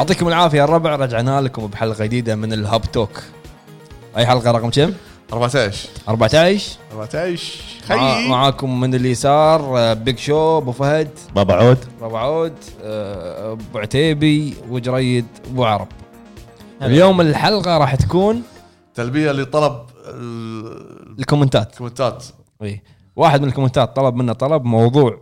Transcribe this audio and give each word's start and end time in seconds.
يعطيكم 0.00 0.28
العافية 0.28 0.58
يا 0.58 0.64
الربع. 0.64 0.96
رجعنا 0.96 1.40
لكم 1.40 1.66
بحلقة 1.66 2.04
جديدة 2.04 2.36
من 2.36 2.52
ال 2.52 2.59
Hub 2.59 2.82
Talk. 2.82 3.22
أي 4.16 4.26
حلقة؟ 4.26 4.50
رقم 4.50 4.70
كم؟ 4.70 4.92
14 5.32 5.88
14 6.08 6.78
14 6.92 7.58
مع 7.90 7.96
خيي 7.96 8.28
معاكم 8.28 8.80
من 8.80 8.94
اليسار 8.94 9.78
آه، 9.78 9.92
Big 9.92 10.18
Show 10.18 10.58
أبو 10.58 10.72
فهد. 10.72 11.08
بابا 11.34 11.54
عود. 11.54 11.78
ابو 12.02 12.16
عود 12.16 12.52
آه، 12.82 13.52
أبو 13.52 13.78
عتيبي 13.78 14.54
وجريد 14.70 15.26
أبو 15.50 15.64
عرب. 15.64 15.88
اليوم 16.82 17.20
الحلقة 17.20 17.78
راح 17.78 17.94
تكون 17.94 18.42
تلبية 18.94 19.32
لطلب 19.32 19.76
ال- 20.06 21.18
الكومنتات. 21.18 21.72
الكومنتات. 21.72 22.24
اي 22.62 22.82
واحد 23.16 23.40
من 23.42 23.48
الكومنتات 23.48 23.96
طلب 23.96 24.14
منا 24.14 24.32
طلب 24.32 24.64
موضوع 24.64 25.20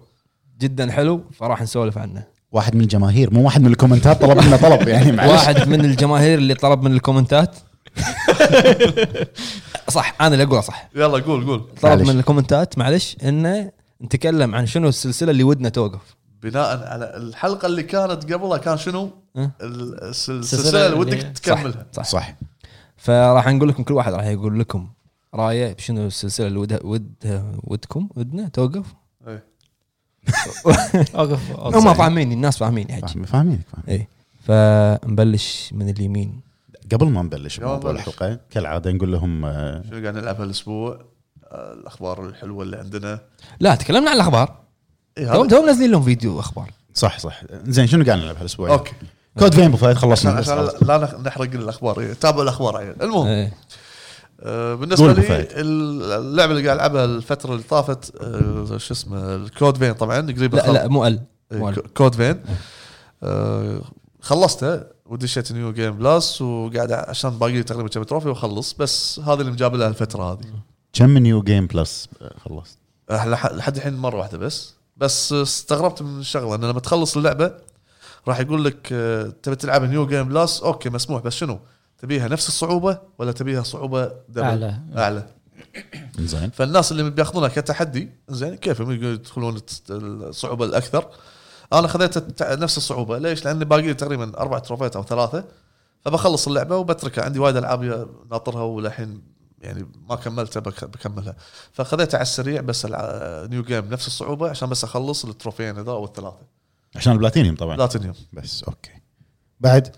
جدا 0.60 0.90
حلو 0.92 1.20
فراح 1.32 1.62
نسولف 1.62 1.98
عنه. 1.98 2.37
واحد 2.52 2.74
من 2.74 2.80
الجماهير 2.80 3.34
مو 3.34 3.44
واحد 3.44 3.60
من 3.60 3.66
الكومنتات 3.66 4.20
طلب 4.22 4.38
منا 4.44 4.56
طلب 4.56 4.88
يعني 4.88 5.12
معلش. 5.12 5.30
واحد 5.32 5.68
من 5.68 5.80
الجماهير 5.84 6.38
اللي 6.38 6.54
طلب 6.54 6.82
من 6.82 6.92
الكومنتات. 6.92 7.56
صح 9.88 10.14
أنا 10.20 10.34
اللي 10.34 10.44
أقوله 10.44 10.60
صح. 10.60 10.88
يلا 10.94 11.18
قول 11.18 11.46
قول. 11.46 11.60
طلب 11.82 11.98
معلش. 11.98 12.08
من 12.08 12.18
الكومنتات 12.18 12.78
معلش 12.78 13.16
إنه 13.24 13.70
نتكلم 14.02 14.54
عن 14.54 14.66
شنو 14.66 14.88
السلسلة 14.88 15.30
اللي 15.30 15.42
ودنا 15.44 15.68
توقف. 15.68 16.16
بناء 16.42 16.88
على 16.88 17.16
الحلقة 17.16 17.66
اللي 17.66 17.82
كانت 17.82 18.32
قبلها 18.32 18.58
كان 18.58 18.76
شنو؟ 18.78 19.10
ال- 19.36 19.50
الس- 19.60 20.30
السلسلة 20.30 20.38
السلسله 20.40 20.86
اللي 20.86 20.98
ودك 20.98 21.22
تكملها. 21.22 21.86
صح. 21.92 22.04
صح. 22.04 22.34
فراح 22.96 23.48
نقول 23.48 23.68
لكم 23.68 23.82
كل 23.82 23.94
واحد 23.94 24.12
راح 24.12 24.24
يقول 24.26 24.60
لكم 24.60 24.88
رأيه 25.34 25.72
بشنو 25.72 26.06
السلسلة 26.06 26.46
اللي 26.46 26.58
ودها 26.58 26.78
ود 26.84 27.12
ودكم 27.64 28.08
ودنا 28.16 28.48
توقف. 28.48 28.86
أوقف 31.18 31.50
هم 31.76 31.94
فاهمين 31.94 32.32
الناس 32.32 32.58
فاهمين 32.58 32.86
يا 32.90 32.94
حجي 32.94 33.06
فاهم- 33.06 33.24
فاهمينك. 33.24 33.60
فاهم. 33.72 33.82
اي 33.88 34.08
فنبلش 34.46 35.70
من 35.72 35.88
اليمين. 35.88 36.40
قبل 36.92 37.06
ما 37.06 37.22
نبلش 37.22 37.60
نبلش. 37.60 38.08
الحلقة 38.08 38.38
كالعادة 38.50 38.90
نقول 38.92 39.12
لهم 39.12 39.44
آه، 39.44 39.82
شنو 39.90 40.02
قاعد 40.02 40.16
نلعب 40.16 40.40
هالأسبوع؟ 40.40 41.00
آه، 41.52 41.72
الأخبار 41.72 42.26
الحلوة 42.26 42.62
اللي 42.64 42.76
عندنا. 42.76 43.20
لا 43.60 43.74
تكلمنا 43.74 44.10
عن 44.10 44.16
الأخبار. 44.16 44.56
إيه 45.18 45.26
تو 45.32 45.40
هذا 45.42 45.48
تو 45.48 45.62
منزلين 45.66 45.90
لهم 45.90 46.02
فيديو 46.02 46.40
أخبار 46.40 46.70
صح 46.94 47.18
صح. 47.18 47.42
زين 47.64 47.86
شنو 47.86 48.04
قاعد 48.04 48.18
نلعب 48.18 48.36
هالأسبوع؟ 48.36 48.70
Okay. 48.70 48.92
Code 49.38 49.54
Vein 49.54 49.94
خلصنا. 49.94 50.32
عشان. 50.32 50.68
لا 50.82 50.98
نخ- 50.98 51.14
نحرق 51.14 51.50
الأخبار 51.54 52.00
إيه، 52.00 52.12
تابعوا 52.12 52.42
الأخبار 52.42 52.94
المهم. 53.02 53.26
إيه. 53.26 53.46
آه، 53.46 53.50
بالنسبة 54.42 55.06
قول 55.06 55.10
أبو 55.10 55.20
لي. 55.32 55.46
اللعبة 55.60 56.52
اللي 56.52 56.64
قاعد 56.66 56.76
ألعبها 56.78 57.04
الفترة 57.04 57.52
اللي 57.52 57.62
طافت 57.62 58.12
آه، 58.20 58.76
شو 58.78 58.94
اسمه 58.94 59.34
ال 59.36 59.44
Code 59.44 59.76
Vein 59.76 59.92
طبعا 59.92 60.20
قريب 60.20 60.54
لا 60.54 60.72
لا 60.72 60.88
مو 60.88 61.06
أل 61.06 61.20
إيه، 61.52 61.74
Code 61.96 62.14
Vein. 62.14 62.40
آه، 63.22 63.80
خلصتها 64.20 64.86
ودشيت 65.06 65.52
new 65.52 65.72
game 65.72 65.98
plus 65.98 66.42
وقاعد 66.42 66.92
عشان 66.92 67.30
باقي 67.30 67.52
لي 67.52 67.62
تقريبا 67.62 67.88
كم 67.88 68.02
trophy 68.02 68.28
وأخلص 68.28 68.72
بس 68.72 69.20
هذا 69.20 69.40
اللي 69.40 69.52
مقابلها 69.52 69.88
الفترة 69.88 70.32
هذه. 70.32 70.40
كم 70.92 71.18
new 71.18 71.42
game 71.42 71.66
plus 71.66 72.08
آه، 72.22 72.34
خلصت؟ 72.44 72.78
آه، 73.10 73.24
لح- 73.34 73.52
لحد 73.52 73.76
الحين 73.76 73.94
مرة 73.96 74.16
واحدة 74.18 74.38
بس. 74.38 74.74
بس 74.96 75.32
استغربت 75.32 76.02
من 76.02 76.20
الشغله 76.20 76.54
إن 76.54 76.64
لما 76.64 76.80
تخلص 76.80 77.16
اللعبة 77.16 77.52
راح 78.28 78.40
يقول 78.40 78.64
لك 78.64 78.88
آه، 78.92 79.32
تبي 79.42 79.56
تلعب 79.56 79.82
new 79.84 80.06
game 80.06 80.28
plus 80.28 80.60
okay 80.60 80.90
مسموح 80.90 81.22
بس 81.22 81.32
شنو؟ 81.34 81.58
تبيها 81.98 82.28
نفس 82.28 82.48
الصعوبة 82.48 82.98
ولا 83.18 83.32
تبيها 83.32 83.62
صعوبة 83.62 84.06
double؟ 84.28 84.42
أعلى. 84.42 84.80
أعلى. 84.96 85.26
زين. 86.18 86.50
فالناس 86.50 86.92
اللي 86.92 87.10
بياخذونها 87.10 87.48
كتحدي 87.48 88.10
زين 88.28 88.54
كيف 88.54 88.80
يدخلون 88.80 89.60
الصعوبة 89.90 90.64
الأكثر؟ 90.64 91.10
أنا 91.72 91.88
خذيت 91.88 92.42
نفس 92.42 92.76
الصعوبة. 92.76 93.18
ليش؟ 93.18 93.44
لأني 93.44 93.64
باقي 93.64 93.82
لي 93.82 93.94
تقريبا 93.94 94.38
أربع 94.38 94.58
تروفيات 94.58 94.96
أو 94.96 95.02
ثلاثة. 95.02 95.44
فبخلص 96.00 96.48
اللعبة 96.48 96.76
وبتركها. 96.76 97.24
عندي 97.24 97.38
وايد 97.38 97.56
ألعاب 97.56 98.08
ناطرها 98.30 98.62
وللحين 98.62 99.22
يعني 99.60 99.86
ما 100.08 100.16
كملتها 100.16 100.60
بك- 100.60 100.84
بكملها. 100.84 101.36
فخذيتها 101.72 102.18
على 102.18 102.22
السريع 102.22 102.60
بس 102.60 102.86
new 103.50 103.62
game 103.62 103.90
نفس 103.90 104.06
الصعوبة 104.06 104.50
عشان 104.50 104.68
بس 104.68 104.84
أخلص 104.84 105.24
التروفيين 105.24 105.76
هذول 105.78 105.94
أو 105.94 106.04
الثلاثة. 106.04 106.38
عشان 106.96 107.12
البلاتينيوم 107.12 107.56
طبعا. 107.56 107.76
بلاتينيوم. 107.76 108.14
بس 108.32 108.64
okay. 108.64 108.90
بعد؟ 109.60 109.96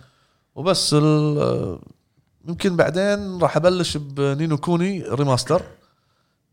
وبس 0.54 0.94
ال- 0.94 1.78
يمكن 2.48 2.76
بعدين 2.76 3.38
راح 3.42 3.56
أبلش 3.56 3.96
ب 3.96 4.08
Ni 4.08 4.32
no 4.32 4.56
Kuni 4.58 5.02
remaster. 5.02 5.62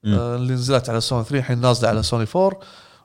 آه، 0.05 0.35
اللي 0.35 0.53
نزلت 0.53 0.89
على 0.89 1.01
سوني 1.01 1.23
3 1.23 1.37
الحين 1.37 1.61
نازلة 1.61 1.89
على 1.89 2.03
سوني 2.03 2.25
4 2.35 2.59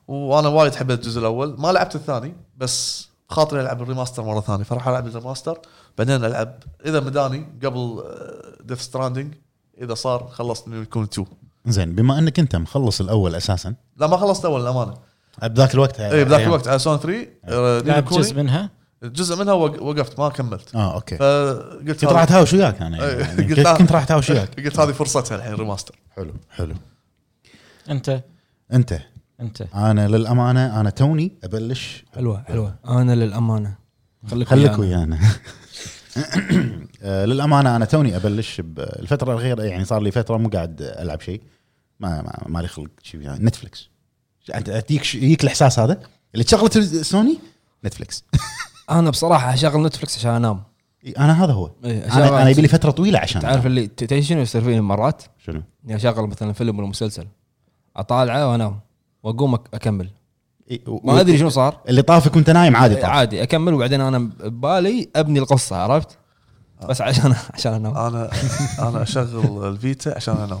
وأنا 0.07 0.47
وايد 0.47 0.75
حبيت 0.75 0.99
الجزء 0.99 1.19
الأول. 1.19 1.55
ما 1.59 1.71
لعبت 1.71 1.95
الثاني 1.95 2.33
بس 2.57 3.07
خاطري 3.29 3.61
ألعب 3.61 3.81
ال 3.81 3.86
remaster 3.86 4.23
مرة 4.23 4.39
ثانية 4.41 4.63
فراح 4.63 4.87
ألعب 4.87 5.07
ال 5.07 5.13
remaster 5.13 5.59
بعدين 5.97 6.25
ألعب 6.25 6.63
إذا 6.85 6.99
مداني 6.99 7.59
قبل 7.63 8.03
Death 8.63 8.81
Stranding 8.81 9.33
إذا 9.81 9.93
صار 9.93 10.27
خلصت 10.31 10.67
Ni 10.67 10.76
no 10.76 10.85
Kuni 10.85 11.05
2 11.13 11.27
زين 11.65 11.95
بما 11.95 12.19
إنك 12.19 12.39
أنت 12.39 12.55
مخلص 12.55 13.01
الأول 13.01 13.35
أساسا. 13.35 13.73
لا 13.97 14.07
ما 14.07 14.17
خلصت 14.17 14.45
اول 14.45 14.61
الامانه 14.61 14.93
بذاك 15.43 15.73
الوقت 15.73 15.99
اي 15.99 16.25
بذاك 16.25 16.41
الوقت 16.41 16.67
على 16.67 16.79
سوني 16.79 16.97
3 16.99 17.27
آه، 17.45 17.79
Ni 17.81 17.87
no 17.87 17.93
لعب 17.93 18.05
جزء 18.05 18.29
كوني 18.33 18.43
منها؟ 18.43 18.69
جزء 19.03 19.35
منها 19.35 19.53
وق- 19.53 19.81
وقفت 19.81 20.19
ما 20.19 20.29
كملت. 20.29 20.75
آه 20.75 20.93
okay. 20.93 21.17
فقلت 21.17 21.87
كنت 22.01 22.03
راح 22.05 22.21
أتهاوش 22.21 22.53
وياك 22.53 22.81
أنا 22.81 23.03
إيه، 23.05 23.17
يعني. 23.19 23.53
قلت 23.53 23.67
كنت 23.67 23.91
راح 23.91 24.03
أتهاوش 24.03 24.29
وياك. 24.29 24.59
قلت 24.65 24.79
هذه 24.79 24.91
فرصتها 24.91 25.35
الحين 25.35 25.53
remaster 25.53 25.95
حلو 26.15 26.33
حلو. 26.49 26.75
أنت؟ 27.89 28.23
أنت. 28.73 28.99
أنت. 29.41 29.61
أنا 29.75 30.07
للأمانة 30.07 30.79
أنا 30.79 30.89
توني 30.89 31.31
أبلش. 31.43 32.03
حلوة 32.15 32.43
حلوة. 32.47 32.75
أنا 32.87 33.15
للأمانة. 33.15 33.75
خليك 34.31 34.47
خليك 34.47 34.79
ويانا. 34.79 35.19
آه، 37.01 37.25
للأمانة 37.25 37.75
أنا 37.75 37.85
توني 37.85 38.15
أبلش 38.15 38.61
بالفترة 38.61 39.31
الأخيرة 39.33 39.63
يعني 39.63 39.85
صار 39.85 40.01
لي 40.01 40.11
فترة 40.11 40.37
مو 40.37 40.49
قاعد 40.49 40.81
ألعب 40.81 41.21
شيء. 41.21 41.41
ما 41.99 42.21
ما 42.21 42.43
مالي 42.47 42.67
خلق 42.67 42.89
شيء 43.03 43.21
يعني. 43.21 43.45
Netflix 43.45 43.89
انت 44.55 44.91
يجيك 44.91 45.43
الإحساس 45.43 45.79
هذا؟ 45.79 46.01
اللي 46.33 46.43
تشغله 46.43 47.01
سوني؟ 47.01 47.39
Netflix 47.85 48.23
أنا 48.91 49.09
بصراحة 49.09 49.53
أشغل 49.53 49.83
Netflix 49.85 50.17
عشان 50.17 50.31
أنام. 50.31 50.63
أنا 51.17 51.43
هذا 51.43 51.53
هو. 51.53 51.69
إيه، 51.85 52.13
أنا 52.13 52.41
أنا 52.41 52.49
يبي 52.49 52.61
لي 52.61 52.67
فترة 52.67 52.91
طويلة 52.91 53.19
عشان 53.19 53.41
تعرف. 53.41 53.65
اللي 53.65 53.87
تدري 53.87 54.21
شنو 54.21 54.41
يصير 54.41 54.61
فيني 54.61 54.81
مرات؟ 54.81 55.23
شنو؟ 55.45 55.61
إني 55.85 55.95
أشغل 55.95 56.27
مثلا 56.27 56.53
فيلم 56.53 56.79
ولا 56.79 56.87
مسلسل 56.87 57.27
أطالعه 57.97 58.51
وأنام 58.51 58.79
وأقوم 59.23 59.55
أك- 59.55 59.59
أكمل. 59.73 60.09
إيه، 60.71 60.81
ما 61.03 61.19
أدري 61.21 61.37
شنو 61.37 61.49
صار. 61.49 61.79
اللي 61.89 62.01
طافك 62.01 62.35
وأنت 62.35 62.49
نايم 62.49 62.75
عادي 62.75 62.95
طاف. 62.95 63.05
عادي 63.05 63.43
أكمل 63.43 63.73
وبعدين 63.73 64.01
أنا 64.01 64.17
ببالي 64.19 65.09
أبني 65.15 65.39
القصة 65.39 65.75
عرفت؟ 65.75 66.17
بس 66.89 67.01
عشان 67.01 67.35
عشان 67.53 67.73
أنام. 67.73 67.97
أنا 67.97 68.29
أنا 68.79 69.01
أشغل 69.03 69.67
ال 69.67 69.75
Vita 69.75 70.09
عشان 70.15 70.35
أنام. 70.37 70.59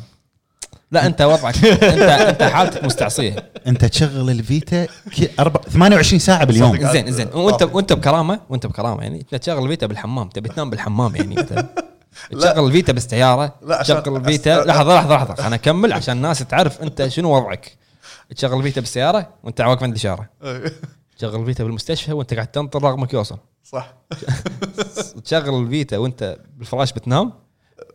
لا 0.91 1.05
أنت 1.05 1.21
وضعك. 1.21 1.65
انت 1.65 1.83
أنت 2.03 2.43
حالتك 2.43 2.83
مستعصية. 2.83 3.51
أنت 3.67 3.85
تشغل 3.85 4.29
ال 4.29 4.41
Vita 4.41 4.87
كي- 5.11 5.29
أربع- 5.41 5.69
28 5.69 6.19
ساعة 6.19 6.43
باليوم. 6.45 6.77
صدق. 6.77 6.91
زين. 6.91 7.11
زين 7.11 7.27
وانت 7.33 7.61
وأنت 7.63 7.93
بكرامة؟ 7.93 8.39
وأنت 8.49 8.65
بكرامة. 8.67 9.03
يعني 9.03 9.19
انت 9.21 9.35
تشغل 9.35 9.63
ال 9.63 9.67
Vita 9.67 9.85
بالحمام 9.87 10.29
تبي 10.29 10.49
تنام 10.49 10.69
بالحمام 10.69 11.15
يعني. 11.15 11.37
انت 11.39 11.65
تشغل 12.31 12.65
ال 12.67 12.72
Vita 12.72 12.93
بالسيارة 12.93 13.53
لا، 13.65 13.75
عشان- 13.79 14.03
تشغل 14.03 14.15
ال 14.17 14.25
Vita. 14.25 14.63
أس- 14.63 14.67
لحظة 14.67 14.95
لحظة 14.95 15.15
لحظة. 15.15 15.33
خليني 15.35 15.55
أكمل 15.55 15.93
عشان 15.93 16.17
الناس 16.17 16.39
تعرف 16.39 16.81
أنت 16.81 17.07
شنو 17.07 17.35
وضعك. 17.35 17.77
تشغل 18.35 18.57
ال 18.57 18.62
Vita 18.62 18.81
بالسيارة 18.81 19.29
وأنت 19.43 19.61
واقف 19.61 19.83
عند 19.83 19.91
الإشارة. 19.91 20.29
تشغل 21.17 21.41
ال 21.41 21.45
Vita 21.45 21.63
بالمستشفى 21.63 22.13
وأنت 22.13 22.33
قاعد 22.33 22.47
تنطر 22.47 22.83
رقمك 22.83 23.13
يوصل. 23.13 23.37
صح. 23.63 23.93
تشغل 25.25 25.61
ال 25.63 25.70
Vita 25.70 25.97
وأنت 25.97 26.37
بالفراش 26.57 26.93
بتنام. 26.93 27.33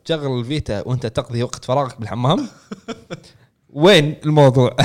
تشغل 0.09 0.41
ال 0.41 0.50
Vita 0.50 0.89
وانت 0.89 1.07
تقضي 1.07 1.43
وقت 1.43 1.65
فراغك 1.65 2.01
بالحمام 2.01 2.49
وين 3.71 4.17
الموضوع؟ 4.25 4.77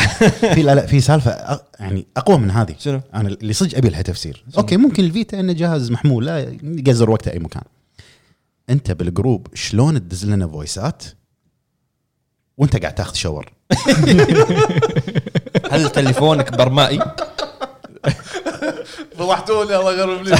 في 0.53 0.61
لا 0.61 0.75
لا 0.75 0.85
في 0.85 1.01
سالفة 1.01 1.61
يعني 1.79 2.07
أقوى 2.17 2.37
من 2.37 2.51
هذه 2.51 2.75
شنو؟ 2.79 3.01
أنا 3.13 3.29
اللي 3.29 3.53
صدق 3.53 3.77
أبي 3.77 3.89
لها 3.89 4.01
تفسير 4.01 4.45
okay 4.57 4.77
ممكن 4.77 5.03
ال 5.03 5.11
Vita 5.11 5.39
إنه 5.39 5.53
جهاز 5.53 5.91
محمول 5.91 6.25
لا 6.25 6.39
يقزر 6.63 7.09
وقته 7.09 7.31
أي 7.31 7.39
مكان 7.39 7.63
أنت 8.69 8.91
بال 8.91 9.07
group 9.07 9.47
شلون 9.53 9.99
تدز 9.99 10.25
لنا 10.25 10.47
فويسات 10.47 11.03
وأنت 12.57 12.81
قاعد 12.81 12.95
تاخذ 12.95 13.13
shower 13.13 13.53
هل 15.71 15.89
تليفونك 15.89 16.57
برمائي؟ 16.57 16.99
فضحتوني 19.19 19.75
الله 19.75 19.93
يغربلك 19.93 20.37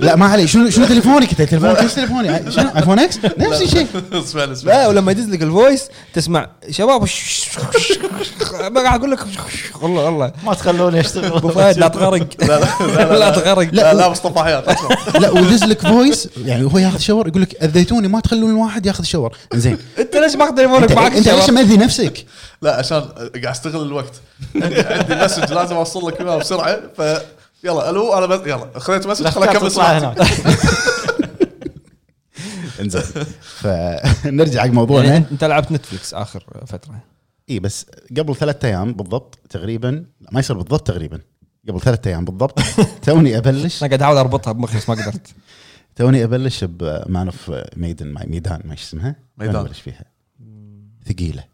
لا 0.00 0.16
ما 0.16 0.26
علي 0.26 0.46
شنو 0.46 0.70
شنو 0.70 0.86
تليفونك 0.86 1.30
أنت؟ 1.30 1.42
تليفونك؟ 1.42 1.78
إيش 1.82 1.94
تليفوني؟ 1.94 2.52
شنو؟ 2.52 2.70
iPhone 2.76 2.98
X 2.98 3.18
نفس 3.38 3.62
الشيء. 3.62 3.86
اسمعني 4.12 4.52
اسمعني 4.52 4.78
لا 4.78 4.88
ولما 4.88 5.12
يدز 5.12 5.28
لك 5.28 5.42
ال 5.42 5.50
voice 5.50 5.88
تسمع 6.14 6.48
شباب 6.70 7.02
ما 8.70 8.82
قاعد 8.82 8.98
أقول 8.98 9.10
لك 9.10 9.18
والله 9.82 10.04
والله. 10.04 10.32
ما 10.44 10.54
تخلوني 10.54 11.00
أشتغل. 11.00 11.32
أبو 11.32 11.48
فهد 11.48 11.78
لا 11.78 11.88
تغرق. 11.88 12.26
لا 12.40 12.60
لا 12.80 13.18
لا 13.18 13.30
تغرق. 13.30 13.68
لا 13.72 13.94
لا 13.94 14.08
مصطفى 14.08 14.38
حياه 14.38 14.64
اسمع 14.66 15.18
لا 15.20 15.30
ويدز 15.30 15.64
لك 15.64 15.80
voice 15.80 16.28
يعني 16.44 16.64
هو 16.64 16.78
ياخذ 16.78 16.98
shower 16.98 17.28
يقول 17.28 17.42
لك 17.42 17.62
أذيتوني 17.62 18.08
ما 18.08 18.20
تخلون 18.20 18.50
الواحد 18.50 18.86
ياخذ 18.86 19.04
shower 19.04 19.36
زين. 19.54 19.78
أنت 19.98 20.16
ليش 20.16 20.34
ماخذ 20.36 20.54
تليفونك 20.54 20.92
معك 20.92 21.12
أنت 21.16 21.28
ليش؟ 21.28 21.50
مأذي 21.50 21.76
نفسك؟ 21.76 22.24
لا 22.62 22.76
عشان 22.76 23.00
قاعد 23.42 23.46
أستغل 23.46 23.82
الوقت. 23.82 24.12
عندي 24.62 24.80
عندي 24.80 25.14
message 25.14 25.52
لازم 25.52 25.76
أوصل 25.76 26.08
لك 26.08 26.20
إياه 26.20 26.36
بسرعة 26.36 26.80
ف 26.98 27.02
يلا 27.64 27.90
ألو 27.90 28.18
أنا 28.18 28.26
بس 28.26 28.46
يلا 28.46 28.78
خليت 28.78 29.06
message 29.06 29.26
خليني 29.26 29.50
أكمل. 29.56 29.70
هناك. 29.80 30.18
انزين 32.80 33.02
فنرجع 33.40 34.60
حق 34.60 34.66
يعني 34.66 34.72
موضوعنا. 34.72 35.16
انت 35.16 35.32
أنت 35.32 35.44
لعبت 35.44 35.72
Netflix 35.72 36.14
آخر 36.14 36.64
فترة. 36.66 37.00
اي 37.50 37.58
بس 37.60 37.86
قبل 38.18 38.36
ثلاثة 38.36 38.68
أيام 38.68 38.92
بالضبط 38.92 39.38
تقريبا 39.50 40.04
ما 40.32 40.40
يصير 40.40 40.56
بالضبط 40.56 40.86
تقريبا 40.86 41.20
قبل 41.68 41.80
ثلاثة 41.80 42.10
أيام 42.10 42.24
بالضبط. 42.24 42.60
توني 43.06 43.38
أبلش. 43.38 43.82
أنا 43.82 43.88
قاعد 43.90 44.02
أحاول 44.02 44.16
أربطها 44.16 44.52
بمخي 44.52 44.76
بس 44.78 44.88
ما 44.88 44.94
قدرت. 44.94 45.34
توني 45.96 46.24
أبلش 46.24 46.64
ب 46.64 46.80
Man 46.80 47.26
of 47.26 47.52
Medan 47.76 48.14
Medan 48.26 48.60
ما 48.64 48.74
اسمها؟ 48.74 49.16
Medan. 49.38 49.56
أبلش 49.56 49.80
فيها. 49.80 50.04
ثقيلة. 51.08 51.44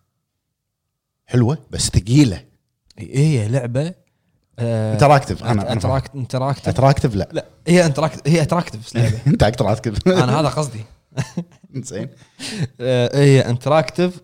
حلوة 1.26 1.58
بس 1.70 1.88
ثقيلة. 1.88 2.44
هي 2.98 3.48
لعبة 3.48 3.94
interactive 4.58 5.44
أنا 5.44 5.72
interact 5.72 6.14
interactive 6.14 6.68
attractive 6.68 7.14
لا. 7.14 7.28
لا 7.32 7.46
هي 7.66 7.86
interact 7.86 8.28
هي 8.28 8.42
attractive 8.42 8.96
أنت 9.26 9.42
attractive 9.42 10.08
أنا 10.24 10.40
هذا 10.40 10.48
قصدي. 10.48 10.80
زين. 11.74 12.08
آه، 12.80 13.18
هي 13.18 13.40
interactive 13.40 14.20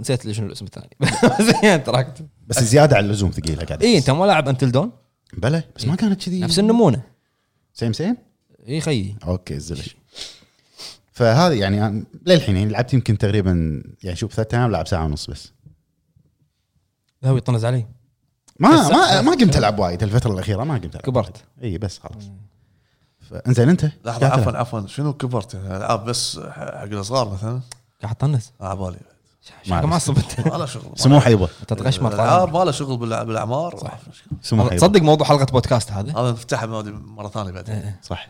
نسيت 0.00 0.30
شنو 0.30 0.46
الاسم 0.46 0.64
الثاني. 0.64 0.90
بس 1.00 1.54
هي 1.62 1.74
interactive 1.74 2.24
بس 2.46 2.64
زيادة 2.64 2.96
عن 2.96 3.04
اللزوم 3.04 3.30
ثقيلة 3.30 3.64
قاعد. 3.64 3.82
اي 3.82 3.98
أنت 3.98 4.10
ما 4.10 4.24
لاعب 4.24 4.48
Until 4.48 4.72
Dawn 4.72 4.92
بلى 5.32 5.62
بس 5.76 5.86
ما 5.86 5.96
كانت 5.96 6.24
كذي. 6.24 6.40
نفس 6.40 6.58
النمونة. 6.58 7.02
same 7.74 7.92
same 7.92 8.16
اي 8.68 8.80
خيي 8.80 9.16
okay 9.26 9.58
بلش 9.58 9.96
فهذه 11.12 11.54
يعني 11.54 12.04
للحين 12.26 12.56
يعني 12.56 12.70
لعبت 12.70 12.94
يمكن 12.94 13.18
تقريبا 13.18 13.82
يعني 14.02 14.16
شوف 14.16 14.34
ثلاث 14.34 14.54
أيام 14.54 14.70
لعب 14.70 14.86
ساعة 14.86 15.04
ونص 15.04 15.30
بس. 15.30 15.52
لا 17.22 17.30
هو 17.30 17.36
يطنز 17.36 17.64
علي. 17.64 17.86
ما 18.60 18.88
ما 18.88 19.20
ما 19.20 19.32
قمت 19.32 19.56
ألعب 19.56 19.78
وايد 19.78 20.02
الفترة 20.02 20.32
الأخيرة 20.32 20.64
ما 20.64 20.74
قمت 20.74 20.94
ألعب 20.94 21.04
كبرت. 21.04 21.44
إي 21.62 21.78
بس 21.78 21.98
خلاص. 21.98 22.30
فانزين 23.30 23.68
أنت؟ 23.68 23.90
لحظة 24.04 24.26
عفوا 24.26 24.52
عفوا. 24.52 24.86
شنو 24.86 25.12
كبرت؟ 25.12 25.54
يعني 25.54 25.76
ألعاب 25.76 26.04
بس 26.04 26.40
حق 26.50 26.82
الصغار 26.82 27.28
مثلا؟ 27.28 27.60
قاعد 28.02 28.14
تطنز 28.14 28.52
على 28.60 28.76
بالي. 28.78 28.98
شكله 29.64 29.86
معصب 29.86 30.16
انت 30.18 30.48
ما 30.48 30.56
له 30.56 30.66
شغل. 30.74 30.92
سموح 30.94 31.26
يبا 31.26 31.48
أنت 31.60 31.72
تغشمر 31.72 32.14
الالعاب 32.14 32.56
ما 32.56 32.64
له 32.64 32.70
شغل 32.70 32.96
بالأعمار. 32.96 33.76
صح. 33.76 33.98
سموح 34.42 34.66
يبا 34.66 34.76
تصدق 34.76 35.02
موضوع 35.02 35.26
حلقة 35.26 35.44
بودكاست 35.44 35.92
هذا؟ 35.92 36.12
هذا 36.18 36.30
نفتحها 36.30 36.66
مودي 36.66 36.90
مرة 36.90 37.28
ثانية 37.28 37.50
بعدين. 37.50 37.74
إيه. 37.74 38.00
صح. 38.02 38.28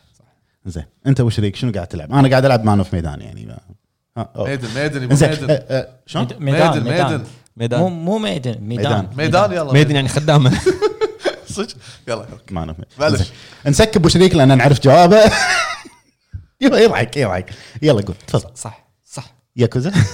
زين 0.66 0.84
أنت 1.06 1.20
وشريك 1.20 1.56
شنو 1.56 1.72
قاعد 1.72 1.86
تلعب؟ 1.86 2.12
أنا 2.12 2.28
قاعد 2.28 2.44
ألعب 2.44 2.64
Man 2.64 2.78
of 2.78 2.94
Medan 2.94 3.20
يعني. 3.20 3.46
ما 3.46 3.58
ها، 4.16 4.28
أوه. 4.36 4.48
maiden 4.48 4.68
maiden 4.74 5.02
يبا 5.02 5.12
إنزين. 5.12 5.30
maiden 5.30 5.84
شلون؟ 6.06 6.28
Medan 6.38 6.70
maiden 6.70 6.90
Medan. 6.90 7.12
maiden 7.12 7.24
Medan. 7.56 7.80
مو 7.80 7.88
مو 7.88 8.18
Medan 8.18 8.58
Medan. 8.64 9.08
Medan. 9.16 9.52
يلا. 9.52 9.72
maiden 9.72 9.94
يعني 9.94 10.08
خدامة. 10.08 10.60
صدق؟ 11.50 11.74
يلا 12.08 12.26
Man 12.50 12.68
of 12.68 12.78
معلش. 12.98 13.12
Medan 13.20 13.26
نسكب 13.66 14.04
وشريك 14.04 14.34
لأن 14.34 14.58
نعرف 14.58 14.80
جوابه. 14.80 15.20
يلا 16.60 16.78
يضحك 16.78 17.16
يضحك 17.16 17.50
يلا 17.82 18.02
قول. 18.02 18.14
تفضل. 18.26 18.50
صح 18.56 18.86
صح. 19.04 19.34
ياكوزا؟ 19.56 19.92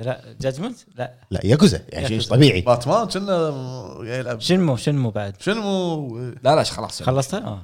لا 0.00 0.34
Judgment؟ 0.40 0.76
لا. 0.96 1.14
لا 1.30 1.40
ياكوزا. 1.46 1.80
يعني 1.88 2.08
شيء. 2.08 2.20
طبيعي. 2.20 2.60
باتمان؟ 2.60 3.06
كنا 3.08 3.54
يلعب 4.02 4.40
Shenmue 4.40 4.76
Shenmue 4.76 5.10
بعد. 5.10 5.36
شنو 5.40 6.18
لا 6.18 6.56
لا 6.56 6.62
خلاص. 6.62 7.02
خلصتها؟ 7.02 7.40
آه. 7.40 7.62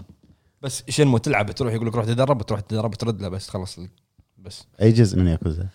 بس 0.62 0.82
Shenmue 0.88 1.18
تلعب 1.18 1.50
تروح 1.52 1.72
يقول 1.74 1.86
لك 1.86 1.94
روح 1.94 2.04
تدرب 2.04 2.42
تروح 2.42 2.60
تدرب 2.60 2.94
ترد 2.94 3.22
له 3.22 3.28
بس 3.28 3.46
تخلص 3.46 3.78
ال- 3.78 3.88
بس. 4.38 4.64
أي 4.82 4.92
جزء 4.92 5.18
من 5.18 5.26
ياكوزا؟ 5.28 5.66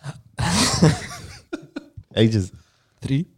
أي 2.18 2.28
جزء. 2.28 2.54
3 3.04 3.26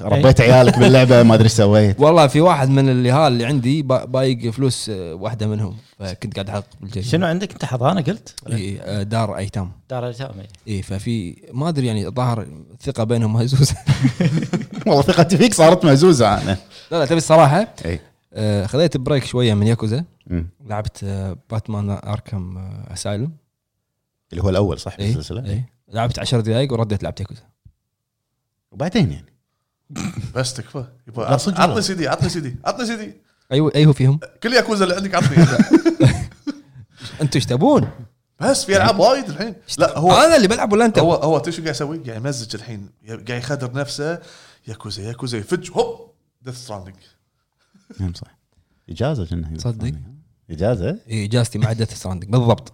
ربيت 0.00 0.40
عيالك 0.40 0.78
باللعبة 0.78 1.22
ما 1.22 1.34
أدري 1.34 1.44
إيش 1.44 1.52
سويت. 1.52 2.00
والله 2.00 2.26
في 2.26 2.40
واحد 2.40 2.68
من 2.68 2.88
اليهال 2.88 3.32
اللي 3.32 3.44
عندي 3.44 3.82
با- 3.82 4.04
بايق 4.04 4.50
فلوس 4.50 4.88
آه، 4.90 5.14
واحدة 5.14 5.46
منهم. 5.46 5.76
فكنت 5.98 6.34
قاعد 6.34 6.50
أحط 6.50 6.64
بالجيب 6.80 7.02
شنو 7.02 7.26
عندك؟ 7.26 7.52
أنت 7.52 7.64
حضانة 7.64 8.00
قلت؟ 8.00 8.34
إي، 8.52 8.80
آه، 8.80 9.02
دار 9.02 9.36
أيتام. 9.36 9.72
دار 9.90 10.02
الايتام 10.04 10.40
إي. 10.40 10.46
إي 10.68 10.82
ففي 10.82 11.36
ما 11.52 11.68
أدري 11.68 11.86
يعني 11.86 12.08
ظهر 12.08 12.42
الثقه 12.42 13.04
بينهم 13.04 13.32
مهزوزه 13.32 13.76
والله 14.86 15.02
ثقتي 15.02 15.36
فيك 15.36 15.54
صارت 15.54 15.84
مهزوزة. 15.84 16.34
أنا 16.42 16.56
لا 16.90 16.96
لا 16.98 17.04
تبي 17.06 17.16
الصراحة؟ 17.16 17.74
إي. 17.84 18.00
آه، 18.32 18.66
خذيت 18.66 18.96
break 18.96 19.24
شوية 19.24 19.54
من 19.54 19.66
ياكوزا. 19.66 20.04
مم. 20.26 20.48
لعبت 20.66 21.00
آه، 21.04 21.36
Batman 21.50 21.90
Arkham 21.90 22.58
Asylum 22.92 23.32
اللي 24.32 24.42
هو 24.44 24.48
الأول 24.50 24.78
صح؟ 24.80 24.96
إي 25.00 25.06
بالسلسلة؟ 25.06 25.50
إي. 25.50 25.64
لعبت 25.92 26.18
10 26.18 26.40
دقائق 26.40 26.72
ورديت 26.72 27.02
لعبت 27.02 27.20
ياكوزا. 27.20 27.42
وبعدين 28.74 29.12
يعني. 29.12 29.34
بس 30.34 30.54
تكفى. 30.54 30.84
يبا 31.08 31.22
لا، 31.22 31.36
صدق 31.36 31.54
عطني 31.54 31.66
والله. 31.66 31.80
C 31.80 31.94
D 31.94 32.08
عطني 32.08 32.28
سي 32.28 32.40
دي 32.40 32.56
عطني 32.64 32.86
سي 32.86 32.96
دي. 32.96 33.14
أيوه 33.52 33.72
أيوه 33.74 33.92
فيهم. 33.92 34.20
كل 34.42 34.52
ياكوزا 34.52 34.84
اللي 34.84 34.96
عندك 34.96 35.14
عطني. 35.14 35.36
أنتم 37.20 37.30
إيش 37.34 37.46
تبون؟ 37.46 37.90
بس 38.40 38.64
في 38.64 38.76
ألعاب 38.76 38.98
وايد 38.98 39.28
الحين. 39.28 39.54
لا 39.78 39.98
هو 39.98 40.12
أنا 40.12 40.36
اللي 40.36 40.48
بلعب 40.48 40.72
ولا 40.72 40.84
أنت؟ 40.84 40.98
هو 40.98 41.14
هو 41.14 41.38
تشو 41.38 41.62
قاعد 41.62 41.74
يسوي؟ 41.74 41.98
قاعد 41.98 42.16
يمزج 42.16 42.54
الحين. 42.56 42.90
قاعد 43.08 43.30
يخدر 43.30 43.72
نفسه. 43.72 44.18
Yakuza 44.68 45.02
Yakuza 45.02 45.38
يفج 45.38 45.70
هوب 45.70 46.10
Death 46.42 46.54
Stranding 46.54 46.94
نعم 48.00 48.14
صح. 48.14 48.38
إجازة 48.90 49.26
كنا 49.26 49.56
تصدق؟ 49.56 49.92
إجازة؟ 50.50 50.98
اي 51.10 51.24
إجازتي 51.24 51.58
مع 51.58 51.72
Death 51.72 51.94
Stranding 51.94 52.30
بالضبط. 52.30 52.72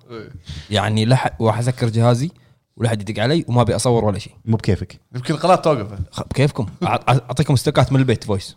يعني 0.70 1.06
لح 1.06 1.37
راح 1.41 1.58
اسكر 1.58 1.88
جهازي. 1.88 2.31
ولا 2.76 2.88
حد 2.88 3.08
يدق 3.11 3.22
علي 3.22 3.44
وما 3.49 3.61
أبي 3.62 3.76
أصور 3.76 4.05
ولا 4.05 4.19
شيء. 4.19 4.32
مو 4.44 4.56
بكيفك. 4.56 5.00
يمكن 5.14 5.34
القناة 5.34 5.55
توقف. 5.55 5.99
خ- 6.11 6.22
بكيفكم. 6.22 6.67
أعطيكم 6.82 7.55
stock 7.55 7.86
ات 7.86 7.93
من 7.93 8.00
البيت 8.00 8.25
voice 8.25 8.56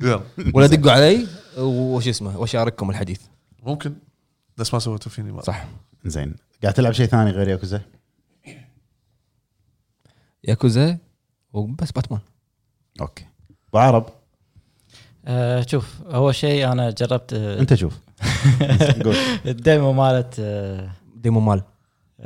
يلا. 0.00 0.20
ولا 0.54 0.66
دقوا 0.66 0.92
علي 0.92 1.26
وش 1.58 2.08
اسمه 2.08 2.38
واشارككم 2.38 2.90
الحديث. 2.90 3.20
ممكن. 3.62 3.94
بس 4.56 4.74
ما 4.74 4.80
سويته 4.80 5.10
فيني 5.10 5.32
ما 5.32 5.42
صح. 5.42 5.64
زين. 6.04 6.34
قاعد 6.62 6.74
تلعب 6.74 6.92
شيء 6.92 7.06
ثاني 7.06 7.30
غير 7.30 7.48
ياكوزا؟ 7.48 7.80
ياكوزا 10.44 10.98
وبس 11.52 11.92
Batman. 11.92 12.20
okay. 13.00 13.24
أبو 13.68 13.78
عرب؟ 13.78 14.06
آه 15.26 15.64
شوف 15.68 16.02
اول 16.02 16.34
شيء 16.34 16.72
أنا 16.72 16.90
جربت 16.90 17.32
آه، 17.32 17.60
أنت 17.60 17.74
شوف. 17.74 17.98
قول. 19.04 19.16
ال 19.46 19.55
demo 19.55 19.92
مالت 19.92 20.34
آه، 20.40 20.90
demo 21.16 21.40
مال. 21.40 21.62